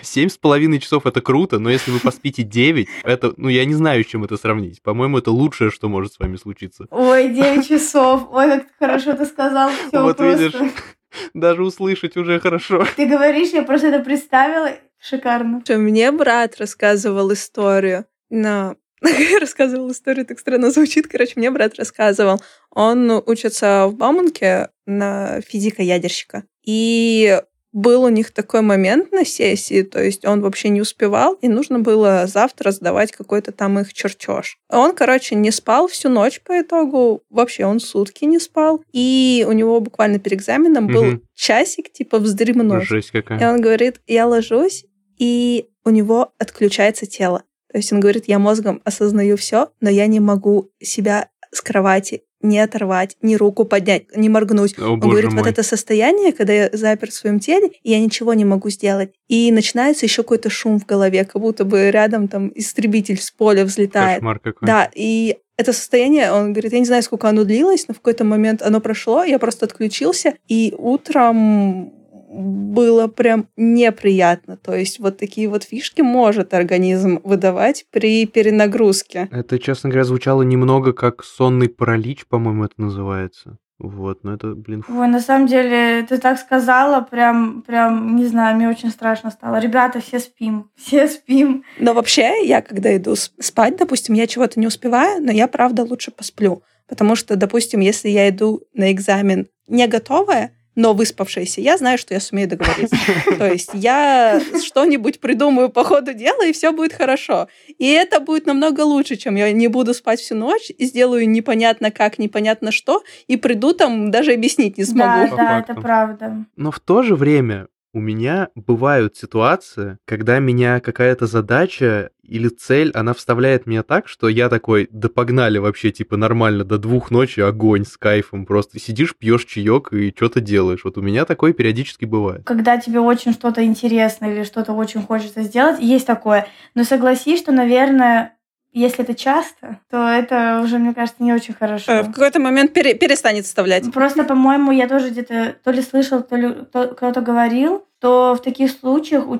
семь 0.02 0.28
с 0.28 0.36
половиной 0.36 0.78
часов 0.78 1.06
это 1.06 1.20
круто, 1.20 1.58
но 1.58 1.70
если 1.70 1.90
вы 1.90 2.00
поспите 2.00 2.42
9, 2.42 2.88
это, 3.04 3.34
ну, 3.36 3.48
я 3.48 3.64
не 3.64 3.74
знаю, 3.74 4.04
с 4.04 4.06
чем 4.06 4.24
это 4.24 4.36
сравнить. 4.36 4.82
По-моему, 4.82 5.18
это 5.18 5.30
лучшее, 5.30 5.70
что 5.70 5.88
может 5.88 6.12
с 6.12 6.18
вами 6.18 6.36
случиться. 6.36 6.86
Ой, 6.90 7.28
9 7.28 7.66
часов. 7.66 8.28
Ой, 8.30 8.48
как 8.48 8.66
хорошо 8.78 9.14
ты 9.14 9.26
сказал. 9.26 9.70
Все 9.88 10.02
вот 10.02 10.16
просто. 10.16 10.44
видишь. 10.44 10.60
Даже 11.34 11.64
услышать 11.64 12.16
уже 12.16 12.38
хорошо. 12.40 12.86
Ты 12.96 13.06
говоришь, 13.06 13.50
я 13.50 13.62
просто 13.62 13.88
это 13.88 14.04
представила. 14.04 14.70
Шикарно. 15.00 15.62
Что 15.64 15.78
мне 15.78 16.12
брат 16.12 16.58
рассказывал 16.58 17.32
историю, 17.32 18.04
но 18.28 18.76
рассказывал 19.40 19.90
историю, 19.90 20.26
так 20.26 20.38
странно 20.38 20.70
звучит. 20.70 21.06
Короче, 21.06 21.34
мне 21.36 21.50
брат 21.50 21.76
рассказывал. 21.76 22.42
Он 22.70 23.10
учится 23.26 23.86
в 23.88 23.94
Бауманке 23.94 24.68
на 24.86 25.40
физика-ядерщика. 25.40 26.44
И 26.64 27.40
был 27.72 28.02
у 28.02 28.08
них 28.08 28.32
такой 28.32 28.62
момент 28.62 29.12
на 29.12 29.24
сессии, 29.24 29.82
то 29.82 30.02
есть 30.02 30.24
он 30.24 30.40
вообще 30.40 30.68
не 30.68 30.80
успевал, 30.80 31.34
и 31.34 31.48
нужно 31.48 31.78
было 31.78 32.26
завтра 32.26 32.70
сдавать 32.72 33.12
какой-то 33.12 33.52
там 33.52 33.78
их 33.78 33.92
чертеж. 33.92 34.58
Он, 34.68 34.94
короче, 34.94 35.34
не 35.34 35.50
спал 35.50 35.86
всю 35.86 36.08
ночь 36.08 36.40
по 36.40 36.60
итогу, 36.60 37.22
вообще 37.30 37.64
он 37.64 37.80
сутки 37.80 38.24
не 38.24 38.38
спал, 38.38 38.82
и 38.92 39.46
у 39.48 39.52
него 39.52 39.80
буквально 39.80 40.18
перед 40.18 40.40
экзаменом 40.40 40.88
был 40.88 41.02
угу. 41.02 41.20
часик, 41.34 41.92
типа, 41.92 42.18
вздремнуть. 42.18 42.84
Жесть 42.84 43.10
какая. 43.10 43.40
И 43.40 43.44
он 43.44 43.60
говорит, 43.60 44.00
я 44.06 44.26
ложусь, 44.26 44.84
и 45.18 45.66
у 45.84 45.90
него 45.90 46.32
отключается 46.38 47.06
тело. 47.06 47.44
То 47.72 47.78
есть 47.78 47.92
он 47.92 48.00
говорит, 48.00 48.24
я 48.26 48.38
мозгом 48.38 48.80
осознаю 48.84 49.36
все, 49.36 49.70
но 49.80 49.90
я 49.90 50.06
не 50.06 50.18
могу 50.18 50.70
себя 50.80 51.28
с 51.52 51.60
кровати 51.60 52.22
не 52.42 52.58
оторвать, 52.58 53.16
ни 53.22 53.36
руку 53.36 53.64
поднять, 53.64 54.04
не 54.16 54.28
моргнуть. 54.28 54.78
О, 54.78 54.92
Он 54.92 55.00
говорит, 55.00 55.32
мой. 55.32 55.42
вот 55.42 55.50
это 55.50 55.62
состояние, 55.62 56.32
когда 56.32 56.52
я 56.52 56.70
запер 56.72 57.10
в 57.10 57.14
своем 57.14 57.40
теле, 57.40 57.70
и 57.82 57.90
я 57.90 58.00
ничего 58.00 58.34
не 58.34 58.44
могу 58.44 58.70
сделать. 58.70 59.12
И 59.28 59.52
начинается 59.52 60.06
еще 60.06 60.22
какой-то 60.22 60.50
шум 60.50 60.78
в 60.78 60.86
голове, 60.86 61.24
как 61.24 61.40
будто 61.40 61.64
бы 61.64 61.90
рядом 61.90 62.28
там 62.28 62.50
истребитель 62.54 63.20
с 63.20 63.30
поля 63.30 63.64
взлетает. 63.64 64.16
Кошмар 64.16 64.38
какой. 64.38 64.66
Да, 64.66 64.90
и 64.94 65.38
это 65.56 65.72
состояние, 65.74 66.32
он 66.32 66.52
говорит, 66.52 66.72
я 66.72 66.78
не 66.78 66.86
знаю, 66.86 67.02
сколько 67.02 67.28
оно 67.28 67.44
длилось, 67.44 67.86
но 67.86 67.94
в 67.94 67.98
какой-то 67.98 68.24
момент 68.24 68.62
оно 68.62 68.80
прошло, 68.80 69.24
я 69.24 69.38
просто 69.38 69.66
отключился, 69.66 70.34
и 70.48 70.74
утром 70.78 71.92
было 72.30 73.08
прям 73.08 73.48
неприятно. 73.56 74.56
То 74.56 74.74
есть 74.74 75.00
вот 75.00 75.18
такие 75.18 75.48
вот 75.48 75.64
фишки 75.64 76.00
может 76.00 76.54
организм 76.54 77.20
выдавать 77.24 77.86
при 77.90 78.24
перенагрузке. 78.26 79.28
Это, 79.32 79.58
честно 79.58 79.90
говоря, 79.90 80.04
звучало 80.04 80.42
немного 80.42 80.92
как 80.92 81.24
сонный 81.24 81.68
паралич, 81.68 82.26
по-моему, 82.26 82.64
это 82.64 82.74
называется. 82.78 83.58
Вот, 83.80 84.24
но 84.24 84.34
это, 84.34 84.48
блин... 84.54 84.84
Ой, 84.88 85.08
на 85.08 85.20
самом 85.20 85.46
деле, 85.46 86.04
ты 86.06 86.18
так 86.18 86.38
сказала, 86.38 87.00
прям, 87.00 87.62
прям, 87.62 88.14
не 88.14 88.26
знаю, 88.26 88.56
мне 88.56 88.68
очень 88.68 88.90
страшно 88.90 89.30
стало. 89.30 89.58
Ребята, 89.58 90.00
все 90.00 90.20
спим, 90.20 90.70
все 90.76 91.08
спим. 91.08 91.64
Но 91.78 91.94
вообще, 91.94 92.46
я 92.46 92.60
когда 92.60 92.94
иду 92.94 93.16
спать, 93.16 93.76
допустим, 93.76 94.14
я 94.14 94.26
чего-то 94.26 94.60
не 94.60 94.66
успеваю, 94.66 95.22
но 95.22 95.32
я, 95.32 95.48
правда, 95.48 95.82
лучше 95.82 96.10
посплю. 96.10 96.62
Потому 96.88 97.16
что, 97.16 97.36
допустим, 97.36 97.80
если 97.80 98.10
я 98.10 98.28
иду 98.28 98.60
на 98.74 98.92
экзамен 98.92 99.48
не 99.66 99.86
готовая, 99.86 100.52
но 100.76 100.94
выспавшаяся, 100.94 101.60
я 101.60 101.76
знаю, 101.76 101.98
что 101.98 102.14
я 102.14 102.20
сумею 102.20 102.48
договориться. 102.48 102.96
То 103.38 103.50
есть 103.50 103.70
я 103.74 104.40
что-нибудь 104.64 105.20
придумаю 105.20 105.68
по 105.68 105.84
ходу 105.84 106.14
дела, 106.14 106.46
и 106.46 106.52
все 106.52 106.72
будет 106.72 106.92
хорошо. 106.92 107.48
И 107.78 107.88
это 107.88 108.20
будет 108.20 108.46
намного 108.46 108.82
лучше, 108.82 109.16
чем 109.16 109.34
я 109.36 109.52
не 109.52 109.68
буду 109.68 109.94
спать 109.94 110.20
всю 110.20 110.34
ночь 110.34 110.70
и 110.76 110.84
сделаю 110.84 111.28
непонятно 111.28 111.90
как, 111.90 112.18
непонятно 112.18 112.72
что, 112.72 113.02
и 113.26 113.36
приду 113.36 113.72
там, 113.72 114.10
даже 114.10 114.32
объяснить 114.32 114.78
не 114.78 114.84
смогу. 114.84 115.30
Да, 115.30 115.36
да, 115.36 115.58
это 115.60 115.74
правда. 115.74 116.44
Но 116.56 116.70
в 116.70 116.80
то 116.80 117.02
же 117.02 117.16
время 117.16 117.66
у 117.92 118.00
меня 118.00 118.48
бывают 118.54 119.16
ситуации, 119.16 119.98
когда 120.04 120.38
меня 120.38 120.80
какая-то 120.80 121.26
задача 121.26 122.10
или 122.22 122.48
цель, 122.48 122.92
она 122.92 123.12
вставляет 123.12 123.66
меня 123.66 123.82
так, 123.82 124.06
что 124.06 124.28
я 124.28 124.48
такой, 124.48 124.88
да 124.92 125.08
погнали 125.08 125.58
вообще, 125.58 125.90
типа, 125.90 126.16
нормально, 126.16 126.64
до 126.64 126.78
двух 126.78 127.10
ночи 127.10 127.40
огонь 127.40 127.84
с 127.84 127.96
кайфом, 127.96 128.46
просто 128.46 128.78
сидишь, 128.78 129.16
пьешь 129.16 129.44
чаек 129.44 129.92
и 129.92 130.14
что-то 130.16 130.40
делаешь. 130.40 130.84
Вот 130.84 130.96
у 130.96 131.02
меня 131.02 131.24
такое 131.24 131.52
периодически 131.52 132.04
бывает. 132.04 132.44
Когда 132.44 132.78
тебе 132.78 133.00
очень 133.00 133.32
что-то 133.32 133.64
интересно 133.64 134.26
или 134.26 134.44
что-то 134.44 134.72
очень 134.72 135.02
хочется 135.02 135.42
сделать, 135.42 135.80
есть 135.80 136.06
такое. 136.06 136.46
Но 136.74 136.84
согласись, 136.84 137.40
что, 137.40 137.50
наверное, 137.50 138.34
если 138.72 139.04
это 139.04 139.14
часто, 139.14 139.80
то 139.90 140.08
это 140.08 140.60
уже, 140.62 140.78
мне 140.78 140.94
кажется, 140.94 141.22
не 141.22 141.32
очень 141.32 141.54
хорошо. 141.54 141.90
Э, 141.92 142.02
в 142.02 142.12
какой-то 142.12 142.40
момент 142.40 142.72
пере- 142.72 142.94
перестанет 142.94 143.44
вставлять. 143.44 143.92
Просто, 143.92 144.24
по-моему, 144.24 144.70
я 144.70 144.88
тоже 144.88 145.10
где-то 145.10 145.56
то 145.64 145.70
ли 145.70 145.82
слышал, 145.82 146.22
то 146.22 146.36
ли 146.36 146.54
кто-то 146.72 147.20
говорил, 147.20 147.84
то 148.00 148.34
в 148.34 148.42
таких 148.42 148.70
случаях 148.70 149.26
у, 149.26 149.38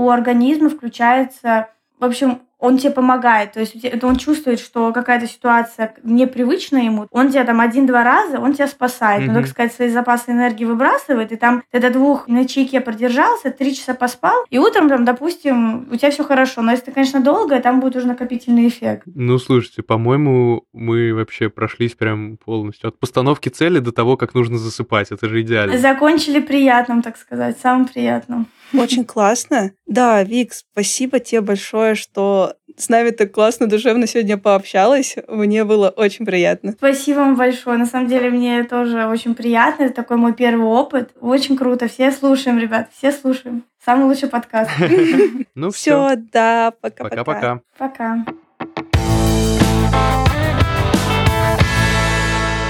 у 0.00 0.10
организма 0.10 0.70
включается, 0.70 1.68
в 1.98 2.04
общем, 2.04 2.42
он 2.58 2.78
тебе 2.78 2.90
помогает. 2.90 3.52
То 3.52 3.60
есть 3.60 3.76
он 4.02 4.16
чувствует, 4.16 4.60
что 4.60 4.92
какая-то 4.92 5.26
ситуация 5.26 5.94
непривычна 6.02 6.78
ему. 6.78 7.06
Он 7.10 7.30
тебя 7.30 7.44
там 7.44 7.60
один-два 7.60 8.04
раза, 8.04 8.40
он 8.40 8.54
тебя 8.54 8.66
спасает. 8.66 9.22
Mm-hmm. 9.22 9.28
Он, 9.28 9.34
так 9.34 9.46
сказать, 9.46 9.72
свои 9.72 9.88
запасы 9.88 10.32
энергии 10.32 10.64
выбрасывает. 10.64 11.32
И 11.32 11.36
там 11.36 11.62
ты 11.70 11.80
до 11.80 11.90
двух 11.90 12.26
на 12.28 12.46
чайке 12.46 12.80
продержался, 12.80 13.50
три 13.50 13.74
часа 13.74 13.94
поспал, 13.94 14.44
и 14.50 14.58
утром, 14.58 14.88
там, 14.88 15.04
допустим, 15.04 15.88
у 15.90 15.96
тебя 15.96 16.10
все 16.10 16.24
хорошо. 16.24 16.62
Но 16.62 16.72
если 16.72 16.86
ты, 16.86 16.92
конечно, 16.92 17.20
долго, 17.20 17.60
там 17.60 17.80
будет 17.80 17.96
уже 17.96 18.06
накопительный 18.06 18.68
эффект. 18.68 19.04
Ну, 19.06 19.38
слушайте, 19.38 19.82
по-моему, 19.82 20.64
мы 20.72 21.14
вообще 21.14 21.48
прошлись 21.48 21.94
прям 21.94 22.36
полностью. 22.36 22.88
От 22.88 22.98
постановки 22.98 23.48
цели 23.48 23.78
до 23.78 23.92
того, 23.92 24.16
как 24.16 24.34
нужно 24.34 24.58
засыпать. 24.58 25.12
Это 25.12 25.28
же 25.28 25.40
идеально. 25.42 25.78
Закончили 25.78 26.40
приятным, 26.40 27.02
так 27.02 27.16
сказать, 27.16 27.58
самым 27.60 27.86
приятным. 27.86 28.46
Очень 28.74 29.04
классно. 29.04 29.72
Да, 29.86 30.22
Вик, 30.22 30.52
спасибо 30.52 31.20
тебе 31.20 31.40
большое, 31.40 31.94
что 31.94 32.47
с 32.76 32.88
нами 32.88 33.10
так 33.10 33.32
классно, 33.32 33.66
душевно 33.66 34.06
сегодня 34.06 34.38
пообщалась. 34.38 35.16
Мне 35.26 35.64
было 35.64 35.88
очень 35.90 36.24
приятно. 36.24 36.72
Спасибо 36.72 37.18
вам 37.18 37.36
большое. 37.36 37.76
На 37.76 37.86
самом 37.86 38.08
деле 38.08 38.30
мне 38.30 38.62
тоже 38.64 39.06
очень 39.06 39.34
приятно. 39.34 39.84
Это 39.84 39.94
такой 39.94 40.16
мой 40.16 40.32
первый 40.32 40.66
опыт. 40.66 41.10
Очень 41.20 41.56
круто. 41.56 41.88
Все 41.88 42.12
слушаем, 42.12 42.58
ребят, 42.58 42.88
все 42.96 43.12
слушаем. 43.12 43.64
Самый 43.84 44.04
лучший 44.04 44.28
подкаст. 44.28 44.70
Ну 45.54 45.70
все. 45.70 46.14
да, 46.32 46.72
пока-пока. 46.80 47.24
Пока-пока. 47.24 47.60
Пока. 47.78 48.24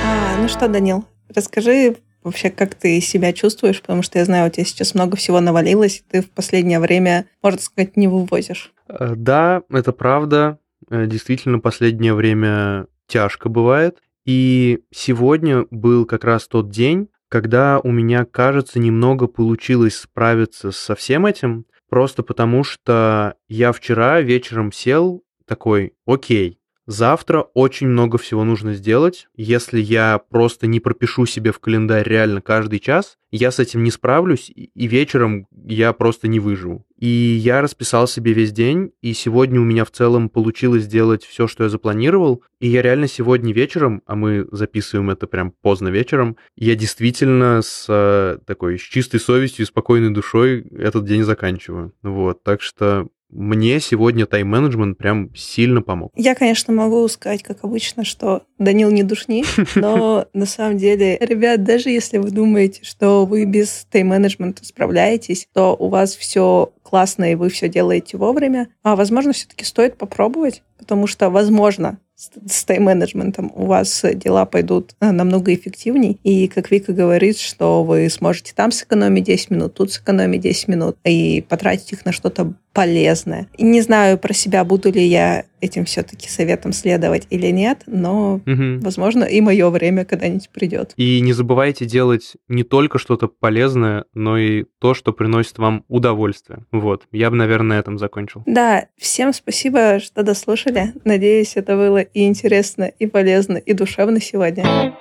А, 0.05 0.37
ну 0.41 0.49
что, 0.49 0.69
Данил, 0.69 1.05
расскажи 1.35 1.97
вообще, 2.29 2.51
как 2.51 2.75
ты 2.75 3.01
себя 3.01 3.33
чувствуешь, 3.33 3.81
потому 3.81 4.03
что 4.03 4.19
я 4.19 4.25
знаю, 4.25 4.49
у 4.49 4.51
тебя 4.51 4.65
сейчас 4.65 4.95
много 4.95 5.17
всего 5.17 5.41
навалилось, 5.41 6.05
ты 6.11 6.23
в 6.23 6.31
последнее 6.31 6.81
время, 6.81 7.27
можно 7.43 7.61
сказать, 7.61 7.97
не 7.97 8.09
вывозишь. 8.09 8.73
Э, 8.89 9.15
да, 9.17 9.63
это 9.71 9.93
правда. 9.93 10.59
Э, 10.91 11.07
действительно, 11.07 11.59
последнее 11.59 12.15
время 12.15 12.87
тяжко 13.07 13.49
бывает. 13.49 13.99
И 14.25 14.81
сегодня 14.91 15.65
был 15.71 16.05
как 16.05 16.25
раз 16.25 16.47
тот 16.47 16.71
день, 16.71 17.09
когда 17.29 17.81
у 17.81 17.91
меня, 17.91 18.25
кажется, 18.25 18.79
немного 18.79 19.27
получилось 19.27 19.97
справиться 19.97 20.71
со 20.71 20.95
всем 20.95 21.27
этим, 21.27 21.67
просто 21.89 22.23
потому 22.23 22.65
что 22.65 23.35
я 23.49 23.73
вчера 23.73 24.21
вечером 24.21 24.73
сел 24.73 25.23
такой, 25.47 25.95
окей, 26.07 26.58
Завтра 26.89 27.43
очень 27.53 27.87
много 27.87 28.17
всего 28.17 28.45
нужно 28.45 28.73
сделать. 28.73 29.29
Если 29.37 29.79
я 29.79 30.19
просто 30.31 30.67
не 30.67 30.81
пропишу 30.81 31.27
себе 31.27 31.53
в 31.53 31.59
календарь 31.59 32.09
реально 32.09 32.41
каждый 32.41 32.79
час, 32.79 33.19
я 33.31 33.51
с 33.51 33.59
этим 33.59 33.85
не 33.85 33.91
справлюсь, 33.91 34.51
и 34.51 34.87
вечером 34.87 35.47
я 35.53 35.93
просто 35.93 36.29
не 36.29 36.41
выживу. 36.41 36.87
И 36.99 37.07
я 37.07 37.61
расписал 37.61 38.09
себе 38.09 38.33
весь 38.33 38.53
день, 38.53 38.93
и 39.03 39.13
сегодня 39.13 39.61
у 39.61 39.65
меня 39.65 39.85
в 39.85 39.91
целом 39.91 40.31
получилось 40.31 40.85
сделать 40.85 41.25
все, 41.25 41.47
что 41.47 41.65
я 41.65 41.69
запланировал. 41.69 42.43
И 42.59 42.69
я 42.69 42.81
реально 42.81 43.07
сегодня 43.07 43.53
вечером, 43.53 44.01
а 44.07 44.17
мы 44.17 44.49
записываем 44.51 45.11
это 45.11 45.27
прям 45.27 45.53
поздно 45.61 45.89
вечером, 45.89 46.39
я 46.57 46.75
действительно 46.75 47.61
с 47.61 47.85
э, 47.87 48.39
такой 48.47 48.79
с 48.79 48.83
чистой 48.83 49.21
совестью 49.21 49.67
и 49.67 49.69
спокойной 49.69 50.09
душой 50.09 50.63
этот 50.71 51.05
день 51.05 51.23
заканчиваю. 51.23 51.93
Вот, 52.03 52.43
так 52.43 52.63
что 52.63 53.09
мне 53.31 53.79
сегодня 53.81 54.27
тайм-менеджмент 54.27 54.97
прям 54.97 55.35
сильно 55.35 55.83
помог. 55.83 56.13
Я, 56.17 56.35
конечно, 56.35 56.73
могу 56.73 57.07
сказать, 57.09 57.43
как 57.43 57.63
обычно, 57.63 58.05
что 58.05 58.43
Данил 58.59 58.91
не 58.91 59.03
душни, 59.03 59.45
но 59.75 60.27
на 60.33 60.47
самом 60.47 60.79
деле, 60.79 61.19
ребят, 61.19 61.63
даже 61.63 61.91
если 61.91 62.19
вы 62.19 62.31
думаете, 62.31 62.85
что 62.85 63.27
вы 63.27 63.45
без 63.45 63.87
тайм-менеджмента 63.91 64.65
справляетесь, 64.65 65.47
то 65.53 65.77
у 65.79 65.89
вас 65.89 66.17
все 66.17 66.73
классно 66.83 67.33
и 67.33 67.35
вы 67.35 67.51
все 67.51 67.69
делаете 67.69 68.17
вовремя, 68.17 68.69
а 68.83 68.97
возможно, 68.97 69.33
все-таки 69.33 69.65
стоит 69.65 69.99
попробовать, 69.99 70.63
потому 70.79 71.07
что, 71.07 71.29
возможно, 71.29 71.99
с 72.19 72.65
тайм-менеджментом 72.65 73.53
у 73.55 73.67
вас 73.67 74.05
дела 74.15 74.45
пойдут 74.45 74.95
э, 75.01 75.13
намного 75.13 75.55
эффективней. 75.55 76.19
И, 76.25 76.49
как 76.49 76.71
Вика 76.71 76.93
говорит, 76.93 77.39
что 77.39 77.85
вы 77.85 78.11
сможете 78.11 78.53
там 78.57 78.73
сэкономить 78.73 79.25
10 79.25 79.51
минут, 79.51 79.75
тут 79.75 79.93
сэкономить 79.93 80.41
10 80.41 80.69
минут 80.69 80.97
и 81.05 81.45
потратить 81.49 81.93
их 81.93 82.05
на 82.05 82.11
что-то 82.11 82.55
полезное. 82.73 83.47
И 83.57 83.63
не 83.63 83.81
знаю 83.83 84.19
про 84.19 84.35
себя, 84.35 84.65
буду 84.65 84.91
ли 84.91 85.05
я 85.05 85.45
этим 85.61 85.85
все-таки 85.85 86.29
советом 86.29 86.73
следовать 86.73 87.27
или 87.31 87.49
нет, 87.49 87.83
но, 87.87 88.35
угу. 88.35 88.81
возможно, 88.81 89.25
и 89.25 89.41
мое 89.41 89.71
время 89.71 90.05
когда-нибудь 90.05 90.51
придет. 90.51 90.93
И 90.97 91.21
не 91.21 91.33
забывайте 91.33 91.85
делать 91.85 92.37
не 92.49 92.63
только 92.63 92.99
что-то 92.99 93.29
полезное, 93.29 94.05
но 94.15 94.39
и 94.39 94.65
то, 94.81 94.95
что 94.95 95.13
приносит 95.13 95.59
вам 95.59 95.85
удовольствие. 95.89 96.65
Вот, 96.73 97.05
я 97.13 97.31
бы, 97.31 97.37
наверное, 97.37 97.69
на 97.69 97.79
этом 97.79 97.99
закончил. 97.99 98.43
Да, 98.47 98.87
всем 98.97 99.33
спасибо, 99.33 100.01
что 100.01 100.23
дослушали. 100.23 100.95
Надеюсь, 101.05 101.53
это 101.57 101.77
было 101.77 101.99
и 101.99 102.27
интересно, 102.27 102.85
и 102.85 103.07
полезно, 103.07 103.57
и 103.57 103.73
душевно 103.73 104.21
сегодня. 104.21 104.95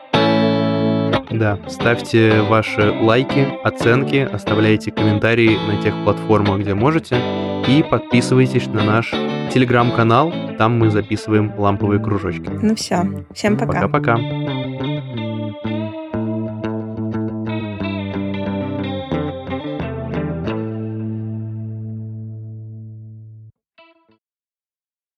Да, 1.31 1.59
ставьте 1.67 2.41
ваши 2.41 2.91
лайки, 2.91 3.47
оценки, 3.63 4.27
оставляйте 4.31 4.91
комментарии 4.91 5.57
на 5.67 5.81
тех 5.83 5.93
платформах, 6.03 6.61
где 6.61 6.73
можете, 6.73 7.17
и 7.67 7.83
подписывайтесь 7.83 8.67
на 8.67 8.83
наш 8.83 9.11
телеграм-канал, 9.53 10.33
там 10.57 10.77
мы 10.77 10.89
записываем 10.89 11.53
ламповые 11.57 12.01
кружочки. 12.01 12.49
Ну 12.49 12.75
все, 12.75 13.25
всем 13.33 13.57
пока. 13.57 13.87
Пока-пока. 13.87 14.17